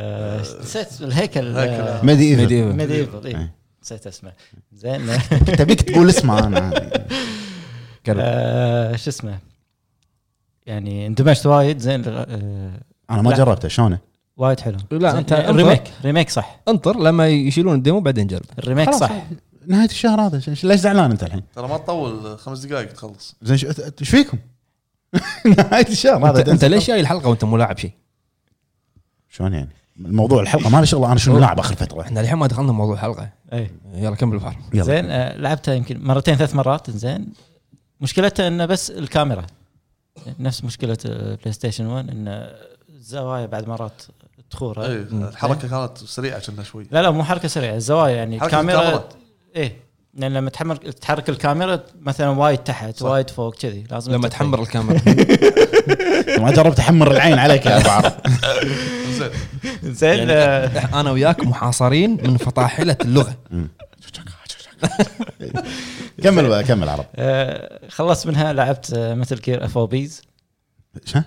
نسيت 0.00 1.00
الهيكل 1.00 1.56
هيكل. 1.56 2.06
MediEvil 2.06 2.40
MediEvil. 2.42 2.72
MediEvil 2.76 3.26
إيه. 3.26 3.54
نسيت 3.82 4.06
اسمه. 4.06 4.32
زين. 4.72 5.06
تبيك 5.58 5.82
تقول 5.82 6.08
اسمه 6.08 6.46
أنا. 6.46 6.70
آه، 8.08 8.96
شو 8.96 9.10
اسمه؟ 9.10 9.38
يعني 10.66 11.06
اندمجت 11.06 11.46
وايد. 11.46 11.78
زين 11.78 12.02
آه، 12.06 12.80
أنا 13.10 13.22
ما. 13.22 13.34
جربته 13.34 13.68
شلونه؟ 13.68 13.98
وايد 14.36 14.60
حلو. 14.60 14.76
لا، 14.90 15.10
زين، 15.10 15.18
أنت 15.18 15.32
ال 15.32 15.39
remake 15.39 15.82
remake 16.04 16.30
صح. 16.30 16.60
انطر 16.68 16.98
لما 17.00 17.28
يشيلون 17.28 17.74
ال 17.74 17.79
demo 17.79 18.00
بعدين 18.00 18.26
جرب. 18.26 18.42
ال 18.58 18.63
remake 18.63 18.90
صح. 18.90 19.22
نهاية 19.66 19.88
الشهر 19.88 20.20
هذا. 20.20 20.38
ليش 20.48 20.80
زعلان 20.80 21.10
أنت 21.10 21.22
الحين؟ 21.22 21.42
ترى 21.54 21.68
ما 21.68 21.78
تطول 21.78 22.38
خمس 22.38 22.58
دقائق 22.58 22.92
تخلص. 22.92 23.36
زين 23.42 23.56
شو- 23.56 23.68
إيش 24.00 24.08
فيكم؟ 24.10 24.38
نهاية 25.58 25.88
الشهر. 25.88 26.30
هذا 26.30 26.38
أنت, 26.38 26.48
أنت 26.48 26.64
ليش 26.64 26.86
جاي 26.88 27.00
الحلقة 27.00 27.28
وأنت 27.28 27.44
مو 27.44 27.56
لاعب 27.56 27.78
شيء؟ 27.78 27.92
شلون 29.28 29.52
يعني؟ 29.54 29.68
الموضوع 30.00 30.42
الحلقة 30.42 30.70
ما 30.70 30.78
له 30.78 30.84
شغل 30.84 31.04
أنا 31.04 31.16
شنو 31.16 31.38
لاعب 31.38 31.58
آخر 31.58 31.74
فترة. 31.74 32.00
إحنا 32.00 32.20
الحين 32.20 32.38
ما 32.38 32.46
دخلنا 32.46 32.72
موضوع 32.72 32.94
الحلقة. 32.94 33.30
اي 33.52 33.70
يلا 33.94 34.16
كمل 34.16 34.34
الفار 34.34 34.56
يلا. 34.74 34.84
زين 34.84 35.10
آه، 35.10 35.36
لعبتها 35.36 35.74
يمكن 35.74 36.04
مرتين 36.04 36.34
ثلاث 36.34 36.54
مرات 36.54 36.90
زين. 36.90 37.32
مشكلتها 38.00 38.48
إنه 38.48 38.66
بس 38.66 38.90
الكاميرا. 38.90 39.46
نفس 40.38 40.64
مشكلة 40.64 40.98
PlayStation 41.04 41.86
1 41.86 42.10
إن 42.10 42.50
الزوايا 42.88 43.46
بعد 43.46 43.68
مرات 43.68 44.02
تخور. 44.50 44.82
اي 44.82 44.96
الحركة 44.96 45.68
كانت 45.68 45.98
سريعة 45.98 46.46
كنا 46.46 46.62
شوي. 46.62 46.86
لا 46.90 47.02
لا 47.02 47.10
مو 47.10 47.24
حركة 47.24 47.48
سريعة 47.48 47.74
الزوايا 47.74 48.16
يعني 48.16 48.40
حركة 48.40 48.46
الكاميرا 48.46 48.80
الكاميرا. 48.80 49.08
إيه. 49.56 49.85
لأن 50.16 50.32
لما 50.32 50.50
تحمر 50.50 50.76
تحرك 50.76 51.28
الكاميرا 51.28 51.80
مثلا 52.00 52.28
وايد 52.28 52.58
تحت. 52.58 53.02
وايد 53.02 53.30
فوق 53.30 53.54
كذي 53.54 53.84
لازم 53.90 54.12
لما 54.12 54.28
تحمر 54.28 54.62
الكاميرا. 54.62 55.00
ما 56.42 56.50
جربت 56.52 56.78
أحمر 56.78 57.10
العين 57.10 57.38
عليك 57.38 57.66
يا 57.66 57.80
أبو 57.80 57.88
عرب. 57.88 58.12
زين. 59.10 59.30
زين 59.82 60.30
آه، 60.30 60.74
يعني 60.74 61.00
أنا 61.00 61.10
وياك 61.10 61.44
محاصرين 61.46 62.10
من 62.10 62.36
فطاحلة 62.36 62.96
اللغة. 63.00 63.36
كمل 66.22 66.48
بقى، 66.48 66.64
كمل 66.64 66.88
عرب. 66.88 67.04
آه، 67.16 67.88
خلصت 67.88 68.26
منها 68.26 68.52
لعبت 68.52 68.94
Metal 68.94 69.36
Gear 69.36 69.64
FOBs 69.64 70.22
شو؟ 71.04 71.20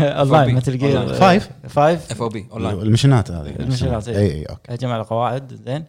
online 0.00 0.54
Metal 0.54 0.78
Gear 0.78 1.14
Five؟ 1.14 1.48
five 1.68 2.10
FOB 2.10 2.46
online 2.52 2.80
ال 2.80 2.86
missionات 2.86 3.30
هذه. 3.30 3.48
ال 3.60 3.65
missionات، 3.65 4.08
إي. 4.08 4.16
اي 4.18 4.30
اي 4.32 4.44
okay. 4.44 4.74
هجم 4.74 4.88
على 4.88 5.02
القواعد 5.02 5.60
زين. 5.66 5.84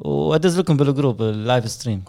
وأدز 0.00 0.58
لكم 0.58 0.76
بال 0.76 0.89
group 0.89 1.22
ال 1.22 1.32
live 1.32 1.70
stream 1.70 2.02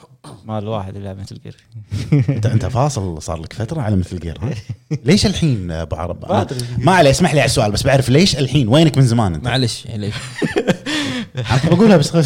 مال 0.46 0.64
الواحد 0.64 0.96
اللي 0.96 1.10
يلعب 1.10 1.20
Metal 1.20 1.40
Gear 1.44 1.58
انت 2.36 2.46
أنت 2.46 2.66
فاصل 2.66 3.22
صار 3.22 3.40
لك 3.40 3.54
فترة 3.54 3.82
على 3.82 3.96
Metal 3.96 4.20
Gear 4.20 4.38
ها؟ 4.42 4.54
ليش 5.06 5.26
الحين 5.26 5.72
أبو 5.72 5.96
عرب؟ 5.96 6.48
ما 6.78 6.92
عليه 6.92 7.10
اسمح 7.10 7.34
لي 7.34 7.40
على 7.40 7.46
السؤال 7.46 7.72
بس 7.72 7.84
بعرف 7.84 8.10
ليش 8.10 8.38
الحين؟ 8.38 8.68
وينك 8.68 8.98
من 8.98 9.04
زمان 9.04 9.36
أنت؟ 9.36 9.46
معلش 9.46 9.88
ليش؟ 9.88 10.16
أنا 11.36 11.76
بقولها 11.76 11.98
بس 11.98 12.12
شو 12.12 12.22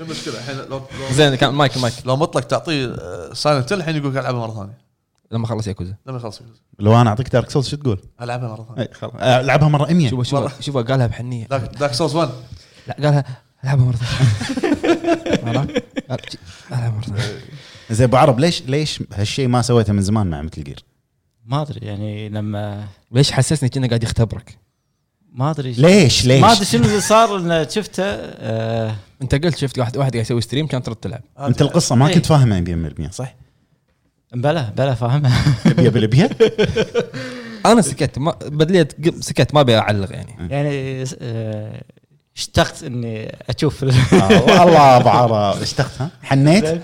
المشكلة؟ 0.00 0.34
الحين 0.38 0.56
لو 0.70 0.80
زين 1.12 1.34
كان 1.34 1.54
mic 1.54 1.76
ال 1.76 1.81
mic 1.81 1.94
لو 2.04 2.16
مطلق 2.16 2.44
تعطيه 2.44 2.96
silent 3.32 3.72
الحين 3.72 3.96
يقول 3.96 4.10
لك 4.10 4.16
ألعبها 4.20 4.40
مرة 4.40 4.54
ثانية. 4.54 4.78
لما 5.32 5.46
خلص 5.46 5.66
ياكوزا. 5.66 5.94
لما 6.06 6.18
يقول 6.18 6.32
لو 6.78 7.00
أنا 7.00 7.10
أعطيك 7.10 7.28
Dark 7.28 7.50
Souls 7.50 7.68
شو 7.68 7.76
تقول؟ 7.76 8.00
ألعبها 8.22 8.48
مرة 8.48 8.66
ثانية. 8.74 8.90
خلاص. 8.92 9.14
ألعبها 9.14 9.68
مرة 9.68 9.92
100 9.92 10.10
شوف 10.10 10.26
شوف 10.26 10.60
شوف 10.60 10.76
قالها 10.76 11.06
بحنية. 11.06 11.46
Dark 11.80 11.94
Souls 11.94 12.14
1 12.14 12.28
لا 12.86 12.94
قالها 12.94 13.24
ألعبها 13.64 13.84
مرة 13.84 13.96
ثانية. 13.96 15.62
ألعبها 16.72 16.90
مرة 16.90 17.02
ثانية. 17.02 17.38
زين 17.90 18.04
أبو 18.06 18.16
عرب 18.16 18.40
ليش 18.40 18.62
ليش 18.62 19.02
هالشيء 19.12 19.48
ما 19.48 19.62
سويته 19.62 19.92
من 19.92 20.02
زمان 20.02 20.26
مع 20.26 20.42
Metal 20.42 20.64
Gear؟ 20.64 20.84
ما 21.46 21.62
أدري 21.62 21.86
يعني 21.86 22.28
لما 22.28 22.84
ليش 23.12 23.32
حسسني 23.32 23.68
كأنه 23.68 23.88
قاعد 23.88 24.02
يختبرك؟ 24.02 24.58
ما 25.32 25.50
أدري. 25.50 25.72
ليش؟ 25.72 26.26
ليش؟ 26.26 26.42
ما 26.42 26.52
أدري 26.52 26.64
شنو 26.64 26.84
اللي 26.84 27.00
صار 27.00 27.36
إنه 27.36 27.68
شفته 27.68 28.02
آه 28.04 28.94
أنت 29.22 29.34
قلت 29.34 29.56
شفت 29.58 29.78
واحد 29.78 29.96
واحد 29.96 30.12
قاعد 30.12 30.24
يسوي 30.24 30.40
stream 30.40 30.66
كان 30.66 30.82
ترد 30.82 30.96
تلعب. 30.96 31.20
أنت 31.38 31.62
القصة 31.62 31.94
ما 31.94 32.08
إيه. 32.08 32.14
كنت 32.14 32.26
فاهمها 32.26 32.90
100% 33.08 33.10
صح؟ 33.10 33.34
بلا 34.32 34.70
بلا 34.76 34.94
فاهمها. 34.94 35.44
ابي 35.66 36.04
ابي 36.04 36.28
أنا 37.66 37.82
سكت 37.82 38.18
ما 38.18 38.30
بدليت 38.42 39.22
سكت 39.24 39.54
ما 39.54 39.60
أبي 39.60 39.78
أعلق 39.78 40.12
يعني. 40.12 40.52
يعني 40.52 41.04
آه 41.20 41.82
اشتقت 42.38 42.82
إني 42.82 43.36
أشوف 43.48 43.82
ال- 43.82 43.94
والله 44.12 44.96
أبو 44.96 45.08
عرب 45.08 45.32
اشتقت 45.62 45.90
ها؟ 46.02 46.10
حنيت؟ 46.22 46.82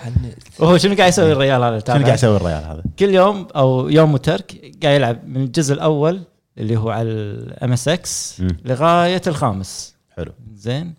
وهو 0.59 0.79
شنو 0.79 0.95
قاعد 0.97 1.09
يسوي 1.09 1.33
الرجال 1.33 1.63
هذا 1.63 1.79
شنو؟ 1.79 2.05
قاعد 2.05 2.15
يسوي 2.19 2.37
الرجال 2.37 2.65
هذا؟ 2.65 2.83
كل 2.99 3.15
يوم 3.15 3.49
أو 3.57 3.89
يوم 3.89 4.15
وترك 4.15 4.75
قاعد 4.83 4.95
يلعب 4.97 5.29
من 5.29 5.43
الجزء 5.43 5.75
الأول 5.75 6.21
اللي 6.59 6.77
هو 6.77 6.91
على 6.91 7.09
ال 7.11 7.73
MSX. 7.73 8.43
لغاية 8.65 9.23
الخامس 9.27 9.95
حلو 10.17 10.33
زين 10.55 10.95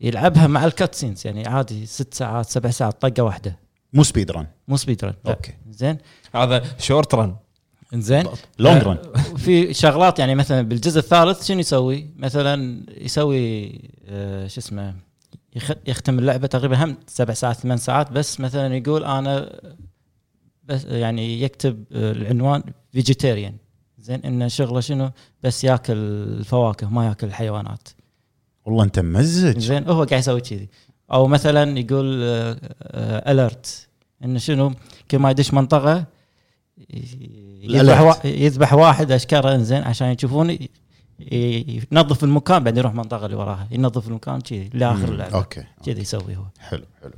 يلعبها 0.00 0.46
مع 0.46 0.64
ال 0.64 0.94
cutscenes 0.94 1.26
يعني 1.26 1.48
عادي 1.48 1.86
ست 1.86 2.14
ساعات 2.14 2.46
سبع 2.50 2.70
ساعات 2.70 3.02
طقة 3.02 3.22
واحدة 3.22 3.56
مو 3.92 4.02
speed 4.02 4.30
run 4.30 4.46
مو 4.68 4.76
speed 4.76 5.04
run. 5.04 5.14
okay 5.26 5.52
زين 5.70 5.98
هذا 6.34 6.62
short 6.78 7.14
run 7.14 7.36
زين 7.94 8.24
long 8.58 8.82
run 8.82 8.98
في 9.36 9.74
شغلات 9.74 10.18
يعني 10.18 10.34
مثلا 10.34 10.62
بالجزء 10.62 10.98
الثالث 10.98 11.44
شنو 11.46 11.58
يسوي؟ 11.58 12.06
مثلا 12.16 12.82
يسوي 13.00 13.72
آه 14.08 14.46
شو 14.46 14.60
اسمه 14.60 14.94
يخ- 15.56 15.76
يختم 15.86 16.18
اللعبة 16.18 16.46
تقريبا 16.46 16.84
هم 16.84 16.96
سبع 17.06 17.34
ساعات 17.34 17.56
ثمان 17.56 17.76
ساعات 17.78 18.12
بس 18.12 18.40
مثلا 18.40 18.76
يقول 18.76 19.04
أنا 19.04 19.60
بس 20.64 20.84
يعني 20.84 21.42
يكتب 21.42 21.84
آه، 21.92 22.12
العنوان 22.12 22.62
vegetarian 22.92 23.56
زين 23.98 24.20
انه 24.24 24.48
شغله 24.48 24.80
شنو؟ 24.80 25.10
بس 25.42 25.64
ياكل 25.64 25.92
الفواكه 25.96 26.88
ما 26.90 27.06
ياكل 27.06 27.26
الحيوانات 27.26 27.88
والله 28.64 28.84
أنت 28.84 28.98
ممزج 29.00 29.58
زين 29.58 29.84
هو 29.88 30.04
قاعد 30.04 30.20
يسوي 30.20 30.40
كذي. 30.40 30.68
أو 31.12 31.26
مثلا 31.26 31.78
يقول 31.78 32.22
alert 33.30 33.88
انه 34.24 34.38
شنو؟ 34.38 34.72
كل 35.10 35.18
ما 35.18 35.30
يدش 35.30 35.54
منطقة 35.54 36.04
يذبح 37.60 38.24
يذبح 38.24 38.72
واحد 38.72 39.12
اشكره 39.12 39.54
انزين 39.54 39.82
عشان 39.82 40.06
يشوفون 40.08 40.58
ينظف 41.92 42.24
المكان 42.24 42.64
بعدين 42.64 42.78
يروح 42.78 42.92
المنطقة 42.92 43.26
اللي 43.26 43.36
وراها. 43.36 43.68
ينظف 43.70 44.08
المكان 44.08 44.40
كذي 44.40 44.70
لآخر 44.74 45.08
اللعبه 45.08 45.34
okay 45.38 45.64
كذي 45.84 46.00
يسوي 46.00 46.36
هو. 46.36 46.44
حلو 46.58 46.84
حلو. 47.02 47.12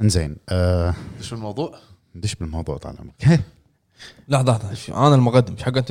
إنزين 0.00 0.36
آه 0.48 0.94
إيش 1.18 1.32
الموضوع؟ 1.32 1.78
ندش 2.14 2.34
بالموضوع 2.34 2.76
طال 2.76 2.96
عمرك. 2.98 3.40
لحظة 4.28 4.52
لحظة. 4.52 4.74
شو- 4.74 4.94
أنا 5.06 5.14
المقدم. 5.14 5.52
إيش 5.54 5.62
حق 5.62 5.76
أنت؟ 5.76 5.90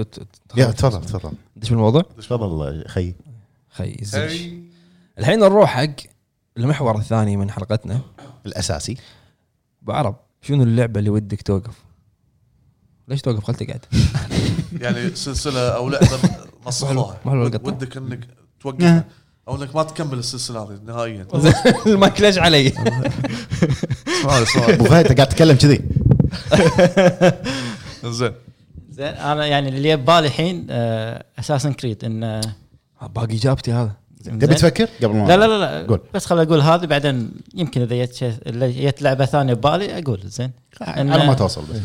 يا 0.57 0.65
تفضل 0.71 1.01
تفضل. 1.05 1.31
دش 1.55 1.69
بالموضوع. 1.69 2.01
تفضل 2.01 2.83
خي. 2.87 3.13
خي. 3.69 3.97
الحين 5.19 5.39
نروح 5.39 5.69
حق 5.69 5.89
المحور 6.57 6.97
الثاني 6.97 7.37
من 7.37 7.51
حلقتنا. 7.51 8.01
الأساسي. 8.45 8.97
ابو 9.83 9.91
عرب 9.91 10.15
شنو 10.41 10.63
اللعبة 10.63 10.99
اللي 10.99 11.09
ودك 11.09 11.41
توقف؟ 11.41 11.86
ليش 13.07 13.21
توقف 13.21 13.43
خلته 13.43 13.65
قاعد؟ 13.65 13.85
يعني 14.83 15.15
سلسلة 15.15 15.59
أو 15.69 15.89
لعبه 15.89 16.19
نصحوها. 16.67 17.17
ودك 17.25 17.97
إنك 17.97 18.27
توقفها 18.59 19.05
أو 19.47 19.55
إنك 19.55 19.75
ما 19.75 19.83
تكمل 19.83 20.17
السلسلة 20.19 20.63
هذه 20.63 20.79
نهائيا 20.85 21.27
المايك 21.87 22.21
ليش 22.21 22.37
علي؟ 22.37 22.67
اسمع 22.67 24.41
اسمع 24.41 24.69
أبو 24.69 24.83
فهد 24.85 25.05
قاعد 25.15 25.29
تتكلم 25.29 25.55
كذي 25.57 25.81
زين 28.17 28.31
زين 28.89 29.05
أنا 29.05 29.45
يعني 29.45 29.69
اللي 29.69 29.95
ببالي 29.95 30.27
الحين 30.27 30.67
اساسن 31.39 31.73
كريد 31.73 32.03
انه 32.03 32.41
باقي 33.01 33.35
إجابتي 33.35 33.71
هذا. 33.73 33.91
تبي 34.29 34.55
تفكر؟ 34.55 34.89
قبل 35.03 35.15
ما 35.15 35.27
لا 35.27 35.37
لا 35.37 35.47
لا, 35.47 35.81
لا. 35.81 35.87
قول. 35.87 35.99
بس 36.13 36.25
خل 36.25 36.39
أقول 36.39 36.61
هذه 36.61 36.85
بعدين 36.85 37.31
يمكن 37.55 37.81
إذا 37.81 38.05
جت 38.05 38.13
شيء- 38.13 38.33
جت 38.87 39.01
لعبة 39.01 39.25
ثانية 39.25 39.53
ببالي 39.53 39.99
أقول 39.99 40.19
زين. 40.25 40.51
على 40.81 41.27
ما 41.27 41.33
توصل 41.33 41.61
بس. 41.61 41.79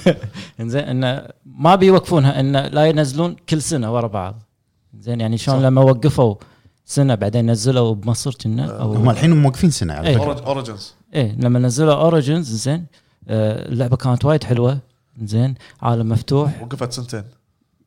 انزين 0.60 0.82
انه 0.84 1.26
ما 1.46 1.74
بيوقفونها 1.74 2.40
انه 2.40 2.66
لا 2.68 2.86
ينزلون 2.86 3.36
كل 3.48 3.62
سنة 3.62 3.94
ورا 3.94 4.06
بعض. 4.06 4.42
زين 5.00 5.20
يعني 5.20 5.38
شلون 5.38 5.62
لما 5.62 5.80
وقفوا 5.82 6.34
سنة 6.86 7.14
بعدين 7.14 7.50
نزلوا 7.50 7.94
بمصر 7.94 8.34
كنا؟ 8.34 8.64
هم 8.64 8.70
أو 9.04 9.10
الحين 9.10 9.42
موقفين 9.42 9.70
سنة 9.70 9.94
على 9.94 10.08
إيه. 10.08 10.18
فكرة. 10.18 10.44
Origins 10.46 10.94
إيه 11.14 11.36
لما 11.38 11.58
نزلوا 11.58 11.94
Origins 11.94 12.48
زين 12.50 12.86
آه، 13.28 13.68
اللعبة 13.68 13.96
كانت 13.96 14.24
وايد 14.24 14.44
حلوة. 14.44 14.78
زين 15.22 15.54
عالم 15.82 16.08
مفتوح. 16.08 16.62
وقفت 16.62 16.92
سنتين. 16.92 17.24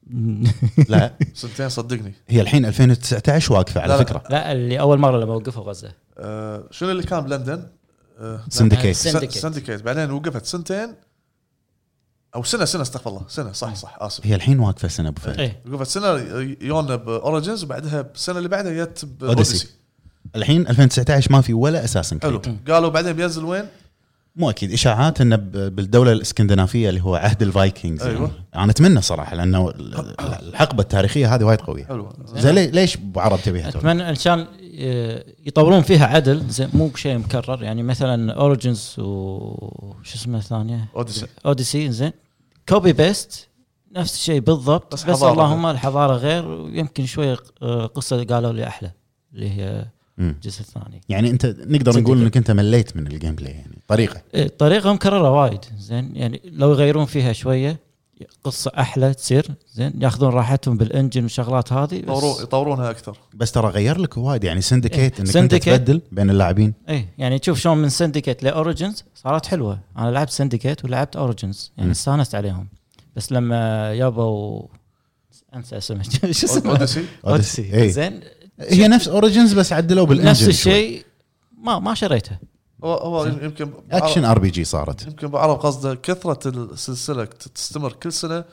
لا. 0.90 1.14
سنتين 1.34 1.70
صدقني. 1.70 2.14
هي 2.28 2.42
الحين 2.42 2.66
2019 2.66 3.54
واقفة 3.54 3.82
على 3.82 3.94
لا، 3.94 3.98
لا. 3.98 4.04
فكرة. 4.04 4.24
لا 4.30 4.52
اللي 4.52 4.80
أول 4.80 5.00
مرة 5.00 5.18
لما 5.20 5.34
وقفوا 5.34 5.64
غزة. 5.64 5.92
آه 6.18 6.64
شنو 6.72 6.92
اللي 6.92 7.04
كان 7.04 7.20
بلندن؟ 7.20 7.68
آه 8.20 8.42
Syndicate 8.50 8.96
Syndicate. 8.96 9.32
Syndicate 9.32 9.82
بعدين 9.84 10.12
وقفت 10.12 10.46
سنتين 10.46 10.96
أو 12.36 12.44
سنة 12.44 12.66
سنة 12.66 12.82
استغفر 12.82 13.10
الله. 13.10 13.22
سنة 13.28 13.52
صح 13.52 13.76
صح 13.76 13.98
آسف. 14.00 14.26
هي 14.26 14.36
الحين 14.36 14.60
واقفة 14.60 14.88
سنة 14.88 15.10
أبو 15.10 15.22
فهد. 15.22 15.40
إيه. 15.40 15.62
وقفت 15.72 15.88
سنة 15.88 16.08
يونا 16.62 16.96
ب 16.96 17.04
Origins 17.04 17.64
وبعدها 17.64 18.02
بالسنه 18.02 18.38
اللي 18.38 18.50
بعدها 18.50 18.86
جت 18.86 19.08
Odyssey. 19.24 19.68
الحين 20.36 20.68
2019 20.68 21.32
ما 21.32 21.42
في 21.42 21.54
ولا 21.54 21.84
Assassin's 21.84 22.20
حلو. 22.24 22.42
Creed 22.42 22.72
قالوا 22.72 22.90
بعدين 22.90 23.14
بينزل 23.14 23.46
وين؟ 23.46 23.66
مو 24.38 24.50
أكيد 24.50 24.72
إشاعات 24.72 25.22
انه 25.22 25.36
ب- 25.36 25.76
بالدولة 25.76 26.12
الإسكندنافية 26.12 26.90
اللي 26.90 27.02
هو 27.02 27.16
عهد 27.16 27.42
ال 27.42 27.49
Vikings 27.49 28.02
أيوة. 28.04 28.22
يعني. 28.22 28.32
أنا 28.64 28.72
أتمنى 28.72 29.02
صراحة 29.02 29.36
لأنه 29.36 29.70
ال- 29.70 30.16
الحقبة 30.50 30.82
التاريخية 30.84 31.36
هذه 31.36 31.44
وايد 31.44 31.62
قوية 31.62 31.86
حلو 31.86 32.10
زين 32.36 32.56
لي- 32.56 32.68
ليش 32.68 32.96
أبو 32.98 33.20
عرب 33.20 33.40
تبيها؟ 33.46 33.70
أتمنى 33.70 34.04
عشان 34.04 34.46
آه، 34.80 35.24
يطورون 35.46 35.82
فيها 35.82 36.06
عدل 36.06 36.44
زين 36.50 36.70
مو 36.74 36.88
بشيء 36.88 37.18
مكرر 37.18 37.64
يعني 37.64 37.84
مثلا 37.84 38.34
Origins 38.34 38.96
وش 39.00 40.16
اسمه 40.16 40.38
الثانية 40.38 40.86
Odyssey 40.96 41.26
Odyssey 41.46 41.92
زين 41.92 42.12
copy 42.70 42.94
paste 42.94 43.48
نفس 43.96 44.14
الشيء 44.16 44.40
بالضبط 44.40 44.94
بس 44.94 45.04
بس, 45.04 45.24
اللهم 45.24 45.66
الحضارة 45.66 46.14
غير 46.16 46.48
ويمكن 46.48 47.06
شوية 47.06 47.38
آه، 47.62 47.86
قصة 47.86 48.24
قالوا 48.24 48.54
لي 48.54 48.68
أحلى 48.68 48.92
اللي 49.34 49.50
هي. 49.50 49.86
الجزء 50.20 50.62
الثاني 50.62 51.02
يعني 51.10 51.30
أنت 51.30 51.46
نقدر. 51.46 52.00
نقول 52.00 52.22
إنك 52.22 52.38
أنت 52.38 52.52
مليت 52.52 52.98
من 52.98 53.08
ال 53.08 53.36
gameplay 53.36 53.52
يعني 53.52 53.78
طريقة. 53.88 54.22
إيه، 54.34 54.48
طريقة 54.48 54.94
مكرره 54.94 55.32
وايد. 55.32 55.60
زين 55.78 56.16
يعني 56.16 56.42
لو 56.46 56.72
يغيرون 56.72 57.06
فيها 57.06 57.34
شوية 57.34 57.88
قصة 58.44 58.72
أحلى 58.78 59.14
تصير. 59.14 59.48
زين 59.74 59.94
ياخذون 60.02 60.30
راحتهم 60.30 60.78
بال 60.78 60.89
engine 60.89 61.24
والشغلات 61.24 61.74
هذه 61.74 61.96
يطورون 61.96 62.34
بس 62.36 62.42
يطورونها 62.42 62.90
أكثر. 62.90 63.18
بس 63.34 63.52
ترى 63.52 63.68
غير 63.68 63.98
لك 63.98 64.18
وايد. 64.18 64.44
يعني 64.44 64.62
Syndicate 64.62 65.20
إيه. 65.20 65.26
إنك 65.26 65.38
أنت 65.38 65.56
Syndicate. 65.56 65.66
تبدل 65.66 66.02
بين 66.12 66.30
اللاعبين. 66.30 66.74
إيه 66.90 67.06
يعني 67.18 67.40
تشوف 67.40 67.60
شلون 67.60 67.78
من 67.78 67.90
Syndicate 67.90 68.44
ل 68.44 68.51
Origins 68.51 69.04
صارت 69.16 69.46
حلوة. 69.46 69.80
أنا 69.98 70.12
لعبت 70.12 70.30
Syndicate 70.30 70.86
ولعبت 70.86 71.16
Origins 71.16 71.72
يعني. 71.78 71.92
استانست 71.92 72.36
عليهم. 72.36 72.68
بس 73.16 73.32
لما 73.32 73.94
يابوا 73.94 74.68
أنسى 75.56 75.78
اسمه. 75.78 76.04
شو 76.12 76.28
اسمه؟ 76.28 76.72
Odyssey 76.72 77.06
Odyssey 77.28 77.82
اي 77.82 77.90
زين 77.90 78.20
هي 78.60 78.88
نفس 78.88 79.08
Origins 79.08 79.54
بس 79.54 79.74
عدلوا 79.74 80.06
بال 80.06 80.12
engine 80.12 80.30
نفس. 80.30 80.48
الشيء. 80.48 81.06
ما 81.58 81.80
ما 81.80 81.94
شريته. 81.94 82.38
هو 82.84 82.94
هو 82.94 83.26
يمكن 83.26 83.74
action 83.92 84.26
RPG 84.26 84.64
صارت. 84.64 85.08
يمكن 85.08 85.28
بعرف 85.28 85.60
قصده. 85.60 85.96
كثرة 85.96 86.50
السلسلة 86.50 87.26
تستمر 87.26 87.94
كل 87.94 88.14
سنة. 88.14 88.44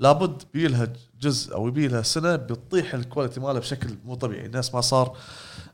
لابد 0.00 0.42
بيلها 0.54 0.92
جزء 1.20 1.54
أو 1.54 1.68
يبيلها 1.68 2.02
سنة 2.02 2.36
بتطيح 2.36 2.94
ال 2.94 3.00
quality 3.00 3.40
ماله 3.40 3.58
بشكل 3.58 3.88
مو 4.04 4.14
طبيعي. 4.14 4.46
الناس 4.46 4.74
ما 4.74 4.80
صار 4.80 5.16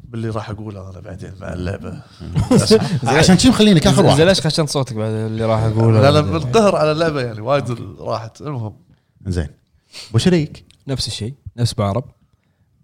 باللي 0.01 0.29
راح 0.29 0.51
أقوله 0.51 0.91
أنا 0.91 1.01
بعدين 1.01 1.33
مع 1.41 1.53
اللعبة. 1.53 2.03
عشان 3.19 3.39
شي 3.39 3.49
مخلينك 3.49 3.87
اخر 3.87 3.97
زين 3.97 4.07
واحد. 4.07 4.21
ليش 4.21 4.41
خشنت 4.41 4.69
صوتك 4.69 4.93
بعد 4.95 5.11
اللي 5.11 5.45
راح 5.45 5.61
أقوله؟ 5.61 6.01
لا 6.01 6.11
لا 6.11 6.21
منقهر 6.23 6.77
على 6.77 6.93
اللعبة 6.93 7.21
يعني 7.21 7.41
وايد 7.41 7.71
راحت. 7.99 8.41
المهم. 8.41 8.77
زين. 9.27 9.49
أبو 10.11 10.19
شريك. 10.19 10.65
نفس 10.89 11.07
الشيء. 11.07 11.35
نفس 11.57 11.75
بوعرب. 11.75 12.05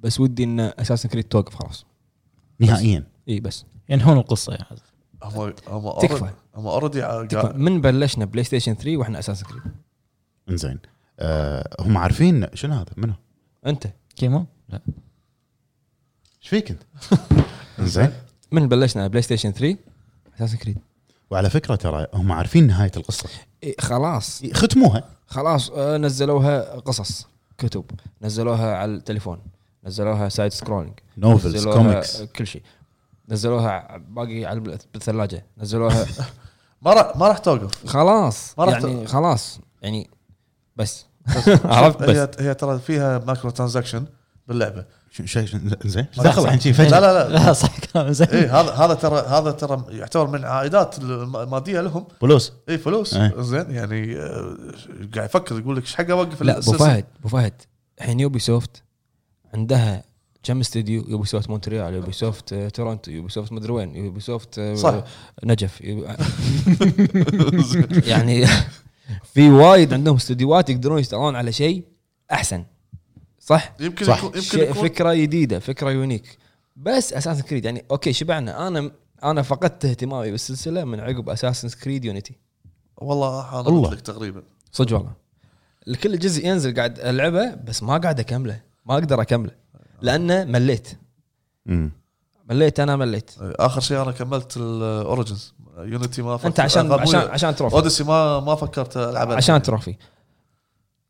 بس 0.00 0.21
ودي 0.21 0.45
إن 0.45 0.61
Assassin's 0.61 1.08
Creed 1.08 1.25
توقف 1.25 1.55
خلاص. 1.55 1.87
نهائيا. 2.61 3.05
إي 3.28 3.40
بس. 3.40 3.64
ينهون 3.88 4.19
القصة 4.19 4.52
يعني 4.52 4.64
هم 5.23 5.55
هم 5.69 5.99
تكفى. 6.00 6.31
هم 6.55 6.67
already. 6.66 7.02
من 7.55 7.81
بلشنا 7.81 8.25
PlayStation 8.25 8.75
3 8.75 8.97
وإحنا 8.97 9.19
Assassin's 9.18 9.47
Creed 9.47 9.62
زين 10.49 10.78
آه 11.19 11.76
هم 11.81 11.99
عارفين 11.99 12.47
شنو 12.55 12.75
هذا؟ 12.75 12.87
منو؟ 12.97 13.14
أنت. 13.67 13.87
كيمو؟ 14.17 14.47
لا. 14.69 14.81
إيش 16.43 16.49
فيك 16.49 16.71
أنت؟ 16.71 16.83
زين 17.95 18.12
من 18.52 18.69
بلشنا 18.69 19.07
PlayStation 19.06 19.50
3 19.50 19.76
Assassin's 20.37 20.56
Creed 20.56 20.78
وعلى 21.31 21.50
فكرة 21.50 21.75
ترى 21.75 22.07
هم 22.14 22.33
عارفين 22.33 22.67
نهاية 22.67 22.93
القصة. 22.97 23.28
إيه 23.62 23.75
خلاص. 23.81 24.43
ختموها. 24.52 25.05
خلاص 25.26 25.71
آه، 25.71 25.97
نزلوها 25.97 26.78
قصص 26.78 27.26
كتب. 27.59 27.85
نزلوها 28.23 28.76
على 28.76 28.95
التليفون. 28.95 29.38
نزلوها 29.85 30.28
side 30.28 30.52
scrolling 30.52 30.92
novels 31.18 31.68
comics 31.68 32.23
كل 32.23 32.47
شيء. 32.47 32.62
نزلوها 33.28 33.97
باقي 34.08 34.44
على 34.44 34.61
بالثلاجة. 34.94 35.47
نزلوها 35.58 36.06
ما 36.82 36.92
راح 36.92 37.16
ما 37.16 37.28
راح 37.28 37.38
توقف. 37.38 37.87
خلاص. 37.87 38.54
ما 38.58 38.64
راح 38.64 38.82
يعني 38.82 39.06
خلاص. 39.06 39.61
يعني 39.82 40.11
بس. 40.76 41.06
عرفت 41.64 42.02
بس. 42.02 42.16
هي 42.16 42.30
هي 42.38 42.54
ترى 42.54 42.78
فيها 42.78 43.18
micro 43.18 43.50
transaction 43.50 44.04
باللعبه 44.49 44.85
شيء 45.11 45.47
زين. 45.85 46.06
دخل. 46.16 46.44
الحين؟ 46.44 46.73
فجأة. 46.73 47.00
لا 47.00 47.28
لا 47.28 47.28
لا. 47.28 47.52
صح 47.62 47.78
كلام 47.78 48.12
زين. 48.12 48.28
إيه 48.28 48.61
هذا 48.61 48.73
هذا 48.73 48.94
ترى 48.94 49.20
هذا 49.20 49.50
ترى 49.50 49.85
يعتبر 49.88 50.26
من 50.26 50.44
عائدات 50.44 50.99
الماديه 50.99 51.80
لهم. 51.80 52.06
فلوس. 52.20 52.52
اي 52.68 52.78
فلوس. 52.78 53.14
إيه. 53.14 53.42
زين 53.42 53.70
يعني 53.70 54.16
آه، 54.16 54.56
قاعد 55.14 55.28
يفكر 55.28 55.58
يقول 55.58 55.76
لك 55.76 55.82
إيش 55.82 55.94
حق 55.94 56.11
اوقف 56.11 56.42
لا 56.42 56.58
أبو؟ 56.58 56.73
فهد 56.73 57.04
أبو 57.20 57.28
فهد 57.28 57.62
الحين 57.99 58.20
Ubisoft 58.20 58.82
عندها 59.55 60.05
كم 60.43 60.61
استديو؟ 60.61 61.05
Ubisoft 61.08 61.50
مونتريال 61.50 61.95
Ubisoft 61.94 62.54
تورنتو 62.55 63.11
Ubisoft 63.11 63.52
مدري 63.52 63.73
وين 63.73 63.97
Ubisoft 63.97 64.58
آه، 64.59 64.75
صح. 64.75 65.05
نجف. 65.45 65.81
يعني 68.11 68.47
في 69.35 69.50
وايد 69.50 69.93
عندهم 69.95 70.17
استديوهات 70.17 70.71
يقدرون 70.71 70.99
يشتغلون 70.99 71.37
على 71.37 71.52
شيء 71.52 71.85
أحسن. 72.33 72.64
صح؟ 73.40 73.75
يمكن 73.81 74.07
صح. 74.07 74.19
يكون 74.19 74.28
يمكن 74.28 74.40
شيء 74.40 74.71
يكون. 74.71 74.83
فكرة 74.83 75.14
جديدة 75.14 75.59
فكرة 75.59 75.90
unique 75.90 76.38
بس 76.76 77.12
Assassin's 77.12 77.42
Creed 77.42 77.64
يعني 77.64 77.85
okay 77.90 78.12
شبعنا. 78.12 78.69
أنا 78.69 78.90
أنا 79.25 79.43
فقدت 79.43 79.85
اهتمامي 79.85 80.31
بالسلسلة 80.31 80.85
من 80.85 81.00
عقب 81.00 81.28
Assassin's 81.28 81.68
Creed 81.68 82.04
Unity 82.04 82.35
والله 82.97 83.90
لك 83.93 84.00
تقريبا. 84.00 84.43
صدق 84.73 84.97
والله. 84.97 85.12
الكل 85.88 86.19
جزء 86.19 86.47
ينزل 86.47 86.75
قاعد 86.75 87.00
ألعبه 87.00 87.55
بس 87.55 87.83
ما 87.83 87.99
قاعد 87.99 88.21
أكمله. 88.21 88.67
ما 88.88 88.95
أقدر 88.95 89.23
اكمله 89.23 89.50
لأنه 90.02 90.45
مليت. 90.45 90.88
مم. 91.66 91.92
مليت 92.50 92.80
أنا 92.80 92.97
مليت. 92.97 93.30
آخر 93.40 93.80
شيء 93.80 94.02
أنا 94.02 94.12
كملت 94.12 94.57
ال 94.56 94.69
Origins 94.69 95.54
Unity 95.78 96.23
ما 96.23 96.38
أنت 96.45 96.61
عشان 96.61 96.92
عشان 96.92 97.21
عشان 97.21 97.57
trophy. 97.56 97.75
Odyssey 97.76 98.04
ما 98.04 98.40
ما 98.40 98.54
فكرت 98.54 98.97
العبها 98.97 99.37
عشان 99.37 99.62
trophy. 99.62 99.97